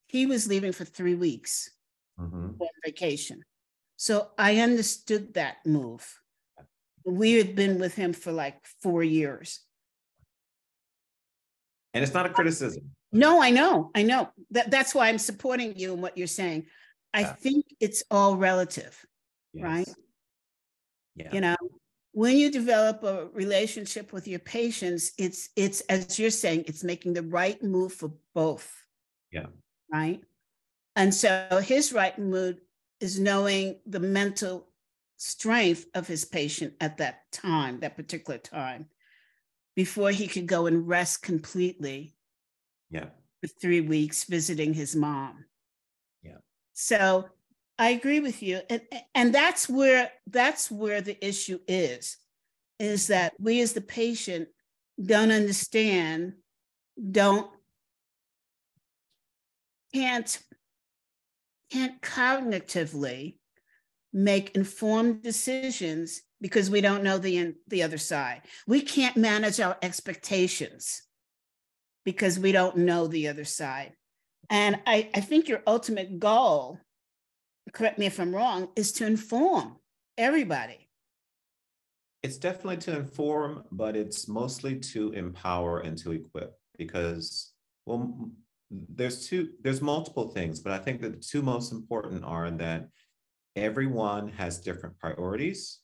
he 0.07 0.25
was 0.25 0.47
leaving 0.47 0.73
for 0.73 0.85
three 0.85 1.15
weeks 1.15 1.71
mhm, 2.17 2.59
on 2.59 2.67
vacation. 2.85 3.41
So 4.01 4.31
I 4.35 4.57
understood 4.57 5.35
that 5.35 5.57
move. 5.63 6.19
We 7.05 7.33
had 7.33 7.55
been 7.55 7.77
with 7.77 7.93
him 7.93 8.13
for 8.13 8.31
like 8.31 8.57
four 8.81 9.03
years. 9.03 9.59
and 11.93 12.03
it's 12.03 12.13
not 12.13 12.25
a 12.25 12.29
criticism. 12.29 12.95
No, 13.11 13.39
I 13.43 13.51
know, 13.51 13.91
I 13.93 14.01
know. 14.01 14.29
That, 14.51 14.71
that's 14.71 14.95
why 14.95 15.07
I'm 15.07 15.19
supporting 15.19 15.77
you 15.77 15.93
and 15.93 16.01
what 16.01 16.17
you're 16.17 16.25
saying. 16.25 16.65
I 17.13 17.21
Yeah. 17.21 17.33
think 17.33 17.65
it's 17.79 18.01
all 18.09 18.37
relative. 18.37 19.05
Right. 19.53 19.87
Yeah. 21.15 21.29
you 21.33 21.41
know 21.41 21.57
when 22.13 22.37
you 22.37 22.49
develop 22.49 23.03
a 23.03 23.27
relationship 23.33 24.13
with 24.13 24.27
your 24.29 24.39
patients 24.39 25.11
it's 25.17 25.49
it's 25.57 25.81
as 25.81 26.17
you're 26.17 26.29
saying 26.43 26.63
it's 26.67 26.83
making 26.85 27.13
the 27.13 27.21
right 27.39 27.61
move 27.61 27.91
for 27.93 28.13
both 28.33 28.67
Yeah. 29.29 29.47
right 29.91 30.21
and 30.95 31.13
so 31.13 31.59
his 31.61 31.91
right 31.91 32.17
mood 32.17 32.61
is 33.01 33.19
knowing 33.19 33.79
the 33.85 33.99
mental 33.99 34.67
strength 35.17 35.85
of 35.93 36.07
his 36.07 36.25
patient 36.25 36.73
at 36.79 36.97
that 36.97 37.31
time 37.31 37.79
that 37.79 37.95
particular 37.95 38.37
time 38.39 38.87
before 39.75 40.11
he 40.11 40.27
could 40.27 40.47
go 40.47 40.65
and 40.65 40.87
rest 40.87 41.21
completely 41.21 42.15
Yeah. 42.89 43.09
for 43.41 43.47
three 43.47 43.81
weeks 43.81 44.23
visiting 44.23 44.73
his 44.73 44.95
mom 44.95 45.45
Yeah. 46.23 46.37
so 46.73 47.29
I 47.81 47.89
agree 47.89 48.19
with 48.19 48.43
you. 48.43 48.61
And, 48.69 48.81
and 49.15 49.33
that's 49.33 49.67
where 49.67 50.11
that's 50.27 50.69
where 50.69 51.01
the 51.01 51.17
issue 51.25 51.59
is, 51.67 52.17
is 52.77 53.07
that 53.07 53.33
we 53.39 53.59
as 53.61 53.73
the 53.73 53.81
patient 53.81 54.49
don't 55.03 55.31
understand, 55.31 56.33
don't 57.11 57.49
can't 59.91 60.39
can't 61.71 62.01
cognitively 62.01 63.35
make 64.13 64.55
informed 64.55 65.23
decisions 65.23 66.21
because 66.41 66.69
we 66.69 66.81
don't 66.81 67.03
know 67.03 67.17
the 67.17 67.55
the 67.67 67.83
other 67.83 67.97
side. 67.97 68.41
We 68.67 68.81
can't 68.81 69.15
manage 69.15 69.59
our 69.59 69.77
expectations 69.81 71.03
because 72.03 72.39
we 72.39 72.51
don't 72.51 72.77
know 72.77 73.07
the 73.07 73.27
other 73.27 73.45
side. 73.45 73.93
And 74.49 74.79
I, 74.85 75.09
I 75.13 75.21
think 75.21 75.47
your 75.47 75.61
ultimate 75.65 76.19
goal 76.19 76.79
correct 77.73 77.99
me 77.99 78.05
if 78.05 78.19
I'm 78.19 78.35
wrong, 78.35 78.69
is 78.75 78.91
to 78.93 79.05
inform 79.05 79.77
everybody. 80.17 80.89
It's 82.23 82.37
definitely 82.37 82.77
to 82.77 82.97
inform, 82.97 83.63
but 83.71 83.95
it's 83.95 84.27
mostly 84.27 84.79
to 84.79 85.11
empower 85.11 85.79
and 85.79 85.97
to 85.99 86.11
equip 86.11 86.53
because, 86.77 87.53
well, 87.85 88.29
there's 88.71 89.27
two, 89.27 89.49
there's 89.61 89.81
multiple 89.81 90.29
things, 90.29 90.59
but 90.59 90.71
I 90.71 90.77
think 90.77 91.01
that 91.01 91.11
the 91.13 91.19
two 91.19 91.41
most 91.41 91.71
important 91.71 92.23
are 92.23 92.49
that 92.51 92.87
everyone 93.55 94.29
has 94.29 94.59
different 94.59 94.97
priorities 94.99 95.79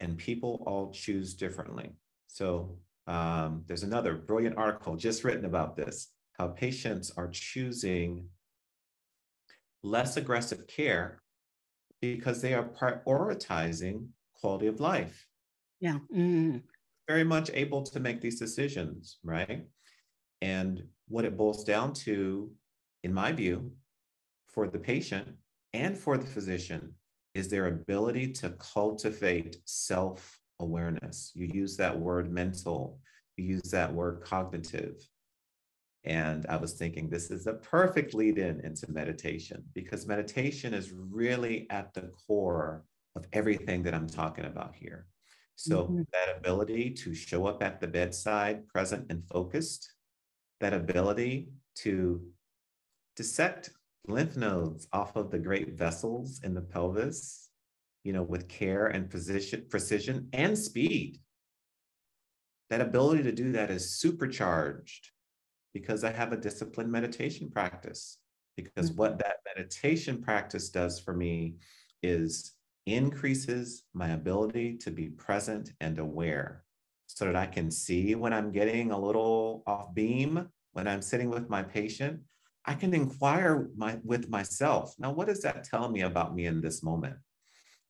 and 0.00 0.16
people 0.16 0.62
all 0.66 0.92
choose 0.92 1.34
differently. 1.34 1.90
So 2.26 2.78
um, 3.06 3.64
there's 3.66 3.82
another 3.82 4.14
brilliant 4.14 4.56
article 4.56 4.96
just 4.96 5.24
written 5.24 5.44
about 5.44 5.76
this 5.76 6.08
how 6.38 6.48
patients 6.48 7.12
are 7.16 7.28
choosing 7.28 8.26
less 9.82 10.16
aggressive 10.16 10.66
care 10.66 11.22
because 12.00 12.40
they 12.40 12.54
are 12.54 12.68
prioritizing 12.68 14.08
quality 14.40 14.66
of 14.66 14.80
life. 14.80 15.26
Yeah. 15.80 15.98
Mm. 16.14 16.62
Very 17.06 17.24
much 17.24 17.50
able 17.52 17.82
to 17.82 18.00
make 18.00 18.20
these 18.20 18.38
decisions, 18.38 19.18
right? 19.22 19.66
And 20.40 20.82
what 21.12 21.26
it 21.26 21.36
boils 21.36 21.62
down 21.62 21.92
to, 21.92 22.50
in 23.04 23.12
my 23.12 23.32
view, 23.32 23.70
for 24.48 24.66
the 24.66 24.78
patient 24.78 25.28
and 25.74 25.96
for 25.96 26.16
the 26.16 26.26
physician 26.26 26.94
is 27.34 27.48
their 27.48 27.66
ability 27.66 28.32
to 28.32 28.50
cultivate 28.50 29.58
self 29.66 30.40
awareness. 30.58 31.30
You 31.34 31.50
use 31.52 31.76
that 31.76 31.98
word 31.98 32.32
mental, 32.32 32.98
you 33.36 33.44
use 33.44 33.70
that 33.70 33.92
word 33.92 34.22
cognitive. 34.24 34.96
And 36.04 36.46
I 36.48 36.56
was 36.56 36.72
thinking 36.72 37.08
this 37.08 37.30
is 37.30 37.46
a 37.46 37.54
perfect 37.54 38.14
lead 38.14 38.38
in 38.38 38.60
into 38.60 38.90
meditation 38.90 39.62
because 39.74 40.06
meditation 40.06 40.74
is 40.74 40.92
really 40.92 41.66
at 41.70 41.92
the 41.94 42.10
core 42.26 42.84
of 43.14 43.26
everything 43.34 43.82
that 43.84 43.94
I'm 43.94 44.08
talking 44.08 44.46
about 44.46 44.74
here. 44.74 45.06
So, 45.56 45.84
mm-hmm. 45.84 46.02
that 46.12 46.38
ability 46.38 46.90
to 46.90 47.14
show 47.14 47.46
up 47.46 47.62
at 47.62 47.80
the 47.80 47.86
bedside, 47.86 48.66
present 48.66 49.06
and 49.10 49.22
focused, 49.28 49.92
that 50.62 50.72
ability 50.72 51.48
to 51.74 52.22
dissect 53.16 53.70
lymph 54.06 54.36
nodes 54.36 54.86
off 54.92 55.16
of 55.16 55.30
the 55.30 55.38
great 55.38 55.76
vessels 55.76 56.40
in 56.44 56.54
the 56.54 56.60
pelvis, 56.60 57.50
you 58.04 58.12
know, 58.12 58.22
with 58.22 58.48
care 58.48 58.86
and 58.86 59.10
position, 59.10 59.66
precision 59.68 60.28
and 60.32 60.56
speed. 60.56 61.18
That 62.70 62.80
ability 62.80 63.24
to 63.24 63.32
do 63.32 63.50
that 63.52 63.72
is 63.72 63.96
supercharged 63.98 65.10
because 65.74 66.04
I 66.04 66.12
have 66.12 66.32
a 66.32 66.36
disciplined 66.36 66.92
meditation 66.92 67.50
practice. 67.50 68.18
Because 68.56 68.90
mm-hmm. 68.90 69.00
what 69.00 69.18
that 69.18 69.38
meditation 69.56 70.22
practice 70.22 70.68
does 70.68 71.00
for 71.00 71.12
me 71.12 71.56
is 72.04 72.52
increases 72.86 73.82
my 73.94 74.10
ability 74.10 74.76
to 74.78 74.92
be 74.92 75.08
present 75.08 75.72
and 75.80 75.98
aware 75.98 76.62
so 77.14 77.26
that 77.26 77.36
I 77.36 77.46
can 77.46 77.70
see 77.70 78.14
when 78.14 78.32
I'm 78.32 78.50
getting 78.50 78.90
a 78.90 78.98
little 78.98 79.62
off 79.66 79.94
beam, 79.94 80.48
when 80.72 80.88
I'm 80.88 81.02
sitting 81.02 81.30
with 81.30 81.50
my 81.50 81.62
patient, 81.62 82.20
I 82.64 82.74
can 82.74 82.94
inquire 82.94 83.68
my, 83.76 83.98
with 84.04 84.30
myself. 84.30 84.94
Now, 84.98 85.12
what 85.12 85.26
does 85.26 85.42
that 85.42 85.64
tell 85.64 85.90
me 85.90 86.02
about 86.02 86.34
me 86.34 86.46
in 86.46 86.60
this 86.60 86.82
moment? 86.82 87.16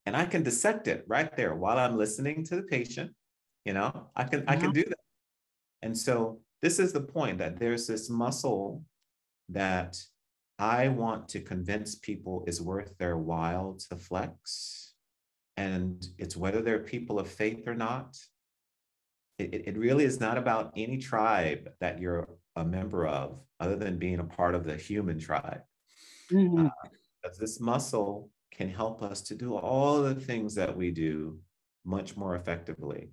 And 0.06 0.16
I 0.16 0.24
can 0.24 0.42
dissect 0.42 0.88
it 0.88 1.04
right 1.06 1.34
there 1.36 1.54
while 1.54 1.78
I'm 1.78 1.96
listening 1.96 2.44
to 2.46 2.56
the 2.56 2.62
patient. 2.62 3.12
You 3.64 3.74
know, 3.74 4.10
I 4.16 4.24
can 4.24 4.44
I 4.48 4.56
can 4.56 4.72
do 4.72 4.82
that. 4.82 4.98
And 5.82 5.96
so 5.96 6.40
this 6.60 6.80
is 6.80 6.92
the 6.92 7.00
point 7.00 7.38
that 7.38 7.60
there's 7.60 7.86
this 7.86 8.10
muscle 8.10 8.82
that 9.50 10.02
I 10.58 10.88
want 10.88 11.28
to 11.30 11.40
convince 11.40 11.94
people 11.94 12.42
is 12.48 12.60
worth 12.60 12.98
their 12.98 13.16
while 13.16 13.78
to 13.88 13.96
flex. 13.96 14.94
And 15.56 16.04
it's 16.18 16.36
whether 16.36 16.62
they're 16.62 16.80
people 16.80 17.20
of 17.20 17.28
faith 17.28 17.68
or 17.68 17.74
not. 17.74 18.18
It, 19.52 19.68
it 19.68 19.78
really 19.78 20.04
is 20.04 20.20
not 20.20 20.38
about 20.38 20.72
any 20.76 20.98
tribe 20.98 21.70
that 21.80 22.00
you're 22.00 22.28
a 22.56 22.64
member 22.64 23.06
of, 23.06 23.40
other 23.60 23.76
than 23.76 23.98
being 23.98 24.20
a 24.20 24.24
part 24.24 24.54
of 24.54 24.64
the 24.64 24.76
human 24.76 25.18
tribe. 25.18 25.62
Mm-hmm. 26.30 26.66
Uh, 26.66 27.28
this 27.38 27.60
muscle 27.60 28.30
can 28.50 28.68
help 28.68 29.02
us 29.02 29.22
to 29.22 29.34
do 29.34 29.54
all 29.56 30.02
the 30.02 30.14
things 30.14 30.54
that 30.54 30.76
we 30.76 30.90
do 30.90 31.38
much 31.84 32.16
more 32.16 32.36
effectively. 32.36 33.10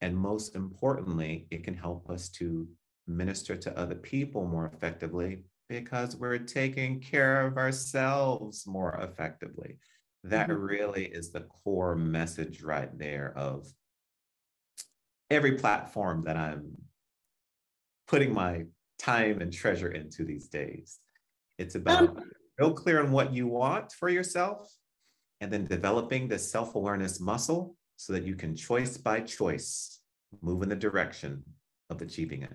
And 0.00 0.16
most 0.16 0.54
importantly, 0.54 1.46
it 1.50 1.64
can 1.64 1.74
help 1.74 2.08
us 2.08 2.28
to 2.30 2.68
minister 3.06 3.56
to 3.56 3.78
other 3.78 3.96
people 3.96 4.46
more 4.46 4.70
effectively 4.72 5.44
because 5.68 6.16
we're 6.16 6.38
taking 6.38 7.00
care 7.00 7.46
of 7.46 7.56
ourselves 7.56 8.66
more 8.66 8.94
effectively. 9.02 9.78
That 10.24 10.48
mm-hmm. 10.48 10.62
really 10.62 11.04
is 11.06 11.30
the 11.30 11.46
core 11.64 11.96
message 11.96 12.62
right 12.62 12.96
there 12.98 13.32
of 13.36 13.66
every 15.30 15.52
platform 15.52 16.24
that 16.24 16.36
I'm 16.36 16.76
putting 18.08 18.34
my 18.34 18.64
time 18.98 19.40
and 19.40 19.52
treasure 19.52 19.92
into 19.92 20.24
these 20.24 20.48
days. 20.48 20.98
It's 21.58 21.76
about 21.76 22.08
um, 22.08 22.20
real 22.58 22.72
clear 22.72 23.00
on 23.00 23.12
what 23.12 23.32
you 23.32 23.46
want 23.46 23.92
for 23.92 24.08
yourself 24.08 24.68
and 25.40 25.52
then 25.52 25.66
developing 25.66 26.28
the 26.28 26.38
self 26.38 26.74
awareness 26.74 27.20
muscle 27.20 27.76
so 27.96 28.12
that 28.12 28.24
you 28.24 28.34
can 28.34 28.56
choice 28.56 28.96
by 28.96 29.20
choice 29.20 30.00
move 30.42 30.62
in 30.62 30.68
the 30.68 30.76
direction 30.76 31.42
of 31.88 32.02
achieving 32.02 32.42
it. 32.42 32.52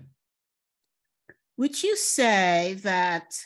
Would 1.56 1.82
you 1.82 1.96
say 1.96 2.74
that 2.82 3.38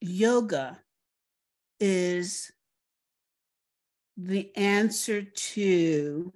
yoga 0.00 0.83
is 1.80 2.52
the 4.16 4.54
answer 4.56 5.22
to 5.22 6.32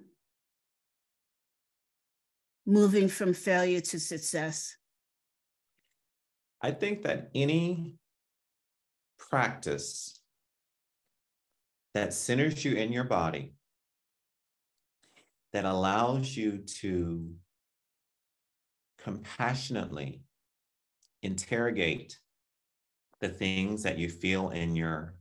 moving 2.65 3.07
from 3.07 3.33
failure 3.33 3.81
to 3.81 3.99
success? 3.99 4.75
I 6.61 6.71
think 6.71 7.03
that 7.03 7.29
any 7.33 7.95
practice 9.17 10.19
that 11.93 12.13
centers 12.13 12.63
you 12.63 12.75
in 12.75 12.91
your 12.91 13.05
body, 13.05 13.53
that 15.53 15.65
allows 15.65 16.35
you 16.35 16.59
to 16.81 17.33
compassionately 19.01 20.21
interrogate 21.23 22.19
the 23.19 23.29
things 23.29 23.83
that 23.83 23.97
you 23.97 24.09
feel 24.09 24.49
in 24.49 24.75
your 24.75 25.15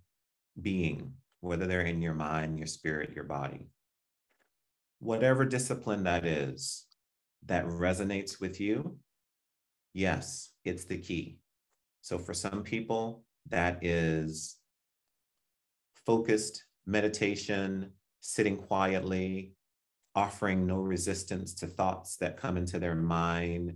being 0.61 1.13
whether 1.41 1.67
they're 1.67 1.83
in 1.83 2.03
your 2.03 2.15
mind, 2.15 2.59
your 2.59 2.67
spirit, 2.67 3.13
your 3.15 3.25
body. 3.25 3.69
Whatever 4.99 5.45
discipline 5.45 6.05
that 6.05 6.27
is 6.27 6.87
that 7.47 7.65
resonates 7.67 8.41
with 8.41 8.61
you, 8.61 8.99
yes, 9.95 10.51
it's 10.65 10.85
the 10.85 10.99
key. 10.99 11.39
So 12.01 12.19
for 12.19 12.35
some 12.35 12.63
people, 12.63 13.25
that 13.49 13.85
is 13.85 14.57
focused 16.05 16.65
meditation, 16.87 17.93
sitting 18.21 18.57
quietly, 18.57 19.53
offering 20.15 20.67
no 20.67 20.79
resistance 20.79 21.55
to 21.55 21.67
thoughts 21.67 22.17
that 22.17 22.37
come 22.37 22.57
into 22.57 22.79
their 22.79 22.95
mind, 22.95 23.75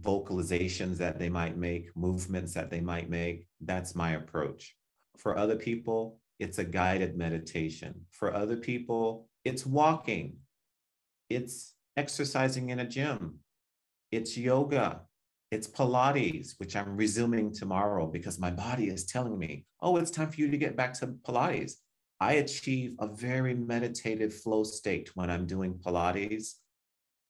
vocalizations 0.00 0.96
that 0.98 1.18
they 1.18 1.28
might 1.28 1.56
make, 1.56 1.94
movements 1.96 2.54
that 2.54 2.70
they 2.70 2.80
might 2.80 3.10
make. 3.10 3.46
That's 3.60 3.94
my 3.94 4.12
approach. 4.12 4.74
For 5.16 5.36
other 5.36 5.56
people, 5.56 6.20
it's 6.38 6.58
a 6.58 6.64
guided 6.64 7.16
meditation. 7.16 8.06
For 8.10 8.34
other 8.34 8.56
people, 8.56 9.28
it's 9.44 9.64
walking, 9.64 10.36
it's 11.30 11.74
exercising 11.96 12.70
in 12.70 12.80
a 12.80 12.86
gym, 12.86 13.38
it's 14.10 14.36
yoga, 14.36 15.02
it's 15.50 15.68
Pilates, 15.68 16.54
which 16.58 16.74
I'm 16.74 16.96
resuming 16.96 17.52
tomorrow 17.52 18.06
because 18.06 18.40
my 18.40 18.50
body 18.50 18.88
is 18.88 19.04
telling 19.04 19.38
me, 19.38 19.66
oh, 19.80 19.96
it's 19.96 20.10
time 20.10 20.30
for 20.30 20.40
you 20.40 20.50
to 20.50 20.56
get 20.56 20.76
back 20.76 20.94
to 20.94 21.06
Pilates. 21.06 21.74
I 22.20 22.34
achieve 22.34 22.94
a 22.98 23.06
very 23.06 23.54
meditative 23.54 24.34
flow 24.34 24.64
state 24.64 25.10
when 25.14 25.30
I'm 25.30 25.46
doing 25.46 25.74
Pilates. 25.74 26.54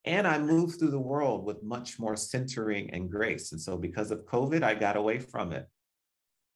And 0.07 0.27
I 0.27 0.39
move 0.39 0.79
through 0.79 0.91
the 0.91 0.99
world 0.99 1.45
with 1.45 1.63
much 1.63 1.99
more 1.99 2.17
centering 2.17 2.91
and 2.91 3.11
grace. 3.11 3.53
And 3.53 3.61
so, 3.61 3.77
because 3.79 4.11
of 4.11 4.27
COVID, 4.27 4.63
I 4.63 4.75
got 4.75 4.97
away 4.97 5.19
from 5.19 5.53
it. 5.53 5.67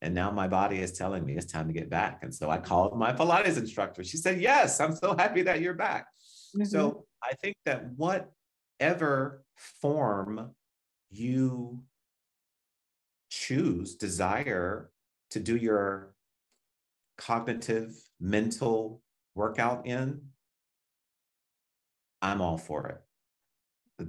And 0.01 0.15
now 0.15 0.31
my 0.31 0.47
body 0.47 0.79
is 0.79 0.93
telling 0.93 1.25
me 1.25 1.35
it's 1.35 1.51
time 1.51 1.67
to 1.67 1.73
get 1.73 1.91
back. 1.91 2.23
And 2.23 2.33
so 2.33 2.51
I 2.51 2.59
called 2.59 2.97
my 2.97 3.13
Pilates 3.13 3.57
instructor. 3.57 4.05
She 4.05 4.17
said, 4.17 4.41
Yes, 4.41 4.81
I'm 4.81 4.95
so 4.95 5.17
happy 5.17 5.43
that 5.43 5.61
you're 5.61 5.75
back. 5.75 6.07
Mm-hmm. 6.57 6.65
So 6.65 7.05
I 7.23 7.35
think 7.35 7.57
that 7.65 7.85
whatever 7.97 9.45
form 9.81 10.55
you 11.11 11.83
choose, 13.31 13.97
desire 13.97 14.91
to 15.31 15.41
do 15.41 15.57
your 15.57 16.15
cognitive, 17.17 17.95
mental 18.21 19.03
workout 19.35 19.87
in, 19.87 20.21
I'm 22.23 22.41
all 22.41 22.57
for 22.57 22.87
it. 22.87 23.01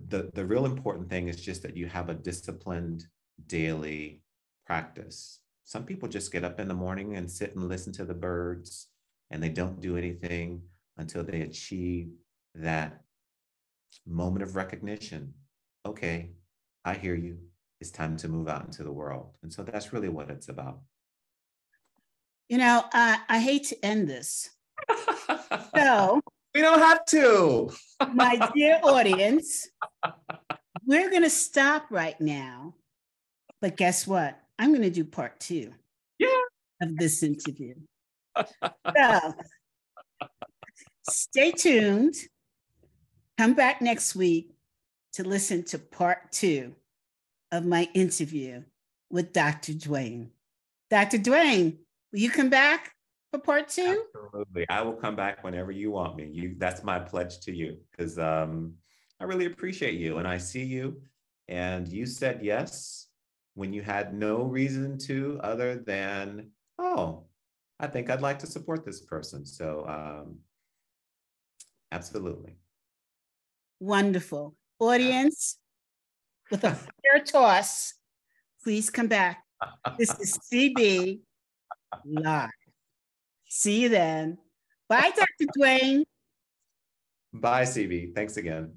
The, 0.09 0.29
the 0.33 0.45
real 0.45 0.65
important 0.65 1.09
thing 1.09 1.27
is 1.29 1.41
just 1.41 1.63
that 1.63 1.75
you 1.75 1.87
have 1.87 2.09
a 2.09 2.13
disciplined 2.13 3.05
daily 3.47 4.21
practice 4.67 5.39
some 5.69 5.85
people 5.85 6.09
just 6.09 6.31
get 6.31 6.43
up 6.43 6.59
in 6.59 6.67
the 6.67 6.73
morning 6.73 7.15
and 7.15 7.29
sit 7.29 7.55
and 7.55 7.69
listen 7.69 7.93
to 7.93 8.03
the 8.03 8.11
birds 8.15 8.87
and 9.29 9.41
they 9.41 9.49
don't 9.49 9.79
do 9.79 9.97
anything 9.97 10.63
until 10.97 11.23
they 11.23 11.41
achieve 11.41 12.09
that 12.55 13.01
moment 14.07 14.41
of 14.41 14.55
recognition. 14.55 15.31
Okay, 15.85 16.31
I 16.83 16.95
hear 16.95 17.13
you. 17.13 17.37
It's 17.79 17.91
time 17.91 18.17
to 18.17 18.27
move 18.27 18.47
out 18.47 18.65
into 18.65 18.83
the 18.83 18.91
world. 18.91 19.35
And 19.43 19.53
so 19.53 19.61
that's 19.61 19.93
really 19.93 20.09
what 20.09 20.31
it's 20.31 20.49
about. 20.49 20.79
You 22.47 22.57
know, 22.57 22.85
I, 22.91 23.19
I 23.29 23.39
hate 23.39 23.65
to 23.65 23.85
end 23.85 24.09
this. 24.09 24.49
So, 25.75 26.19
we 26.55 26.61
don't 26.61 26.79
have 26.79 27.05
to. 27.09 27.69
my 28.15 28.49
dear 28.55 28.79
audience, 28.81 29.67
we're 30.83 31.11
going 31.11 31.21
to 31.21 31.29
stop 31.29 31.85
right 31.91 32.19
now. 32.19 32.73
But 33.61 33.77
guess 33.77 34.07
what? 34.07 34.35
I'm 34.59 34.71
going 34.71 34.81
to 34.81 34.89
do 34.89 35.05
part 35.05 35.39
two 35.39 35.73
Yeah. 36.19 36.27
of 36.81 36.97
this 36.97 37.23
interview. 37.23 37.75
So, 38.95 39.33
stay 41.09 41.51
tuned. 41.51 42.13
Come 43.37 43.53
back 43.53 43.81
next 43.81 44.15
week 44.15 44.51
to 45.13 45.23
listen 45.23 45.63
to 45.65 45.79
part 45.79 46.31
two 46.31 46.75
of 47.51 47.65
my 47.65 47.89
interview 47.93 48.63
with 49.09 49.33
Dr. 49.33 49.73
Dwayne. 49.73 50.29
Dr. 50.89 51.17
Dwayne, 51.17 51.77
will 52.11 52.19
you 52.19 52.29
come 52.29 52.49
back 52.49 52.91
for 53.31 53.39
part 53.39 53.69
two? 53.69 54.03
Absolutely. 54.15 54.65
I 54.69 54.81
will 54.81 54.93
come 54.93 55.15
back 55.15 55.43
whenever 55.43 55.71
you 55.71 55.91
want 55.91 56.15
me. 56.15 56.29
You 56.31 56.55
that's 56.57 56.83
my 56.83 56.99
pledge 56.99 57.39
to 57.41 57.55
you 57.55 57.77
because 57.91 58.17
um, 58.19 58.73
I 59.19 59.25
really 59.25 59.45
appreciate 59.45 59.95
you 59.95 60.17
and 60.17 60.27
I 60.27 60.37
see 60.37 60.63
you. 60.63 61.01
And 61.47 61.87
you 61.87 62.05
said 62.05 62.39
yes 62.43 63.08
when 63.59 63.73
you 63.73 63.81
had 63.81 64.13
no 64.13 64.43
reason 64.43 64.97
to 64.97 65.37
other 65.43 65.75
than, 65.75 66.49
oh, 66.77 67.25
I 67.77 67.87
think 67.87 68.09
I'd 68.09 68.21
like 68.21 68.39
to 68.39 68.47
support 68.47 68.85
this 68.85 69.01
person. 69.01 69.45
So 69.45 69.85
um, 69.85 70.37
absolutely. 71.91 72.55
Wonderful. 73.81 74.55
Audience, 74.79 75.57
with 76.49 76.63
a 76.63 76.71
fair 76.71 77.21
toss, 77.25 77.95
please 78.63 78.89
come 78.89 79.07
back. 79.07 79.43
This 79.97 80.17
is 80.21 80.39
CB 80.49 81.19
live. 82.05 82.49
See 83.49 83.81
you 83.81 83.89
then. 83.89 84.37
Bye, 84.87 85.11
Dr. 85.13 85.51
Dwayne. 85.59 86.03
Bye, 87.33 87.63
CB. 87.63 88.15
Thanks 88.15 88.37
again. 88.37 88.71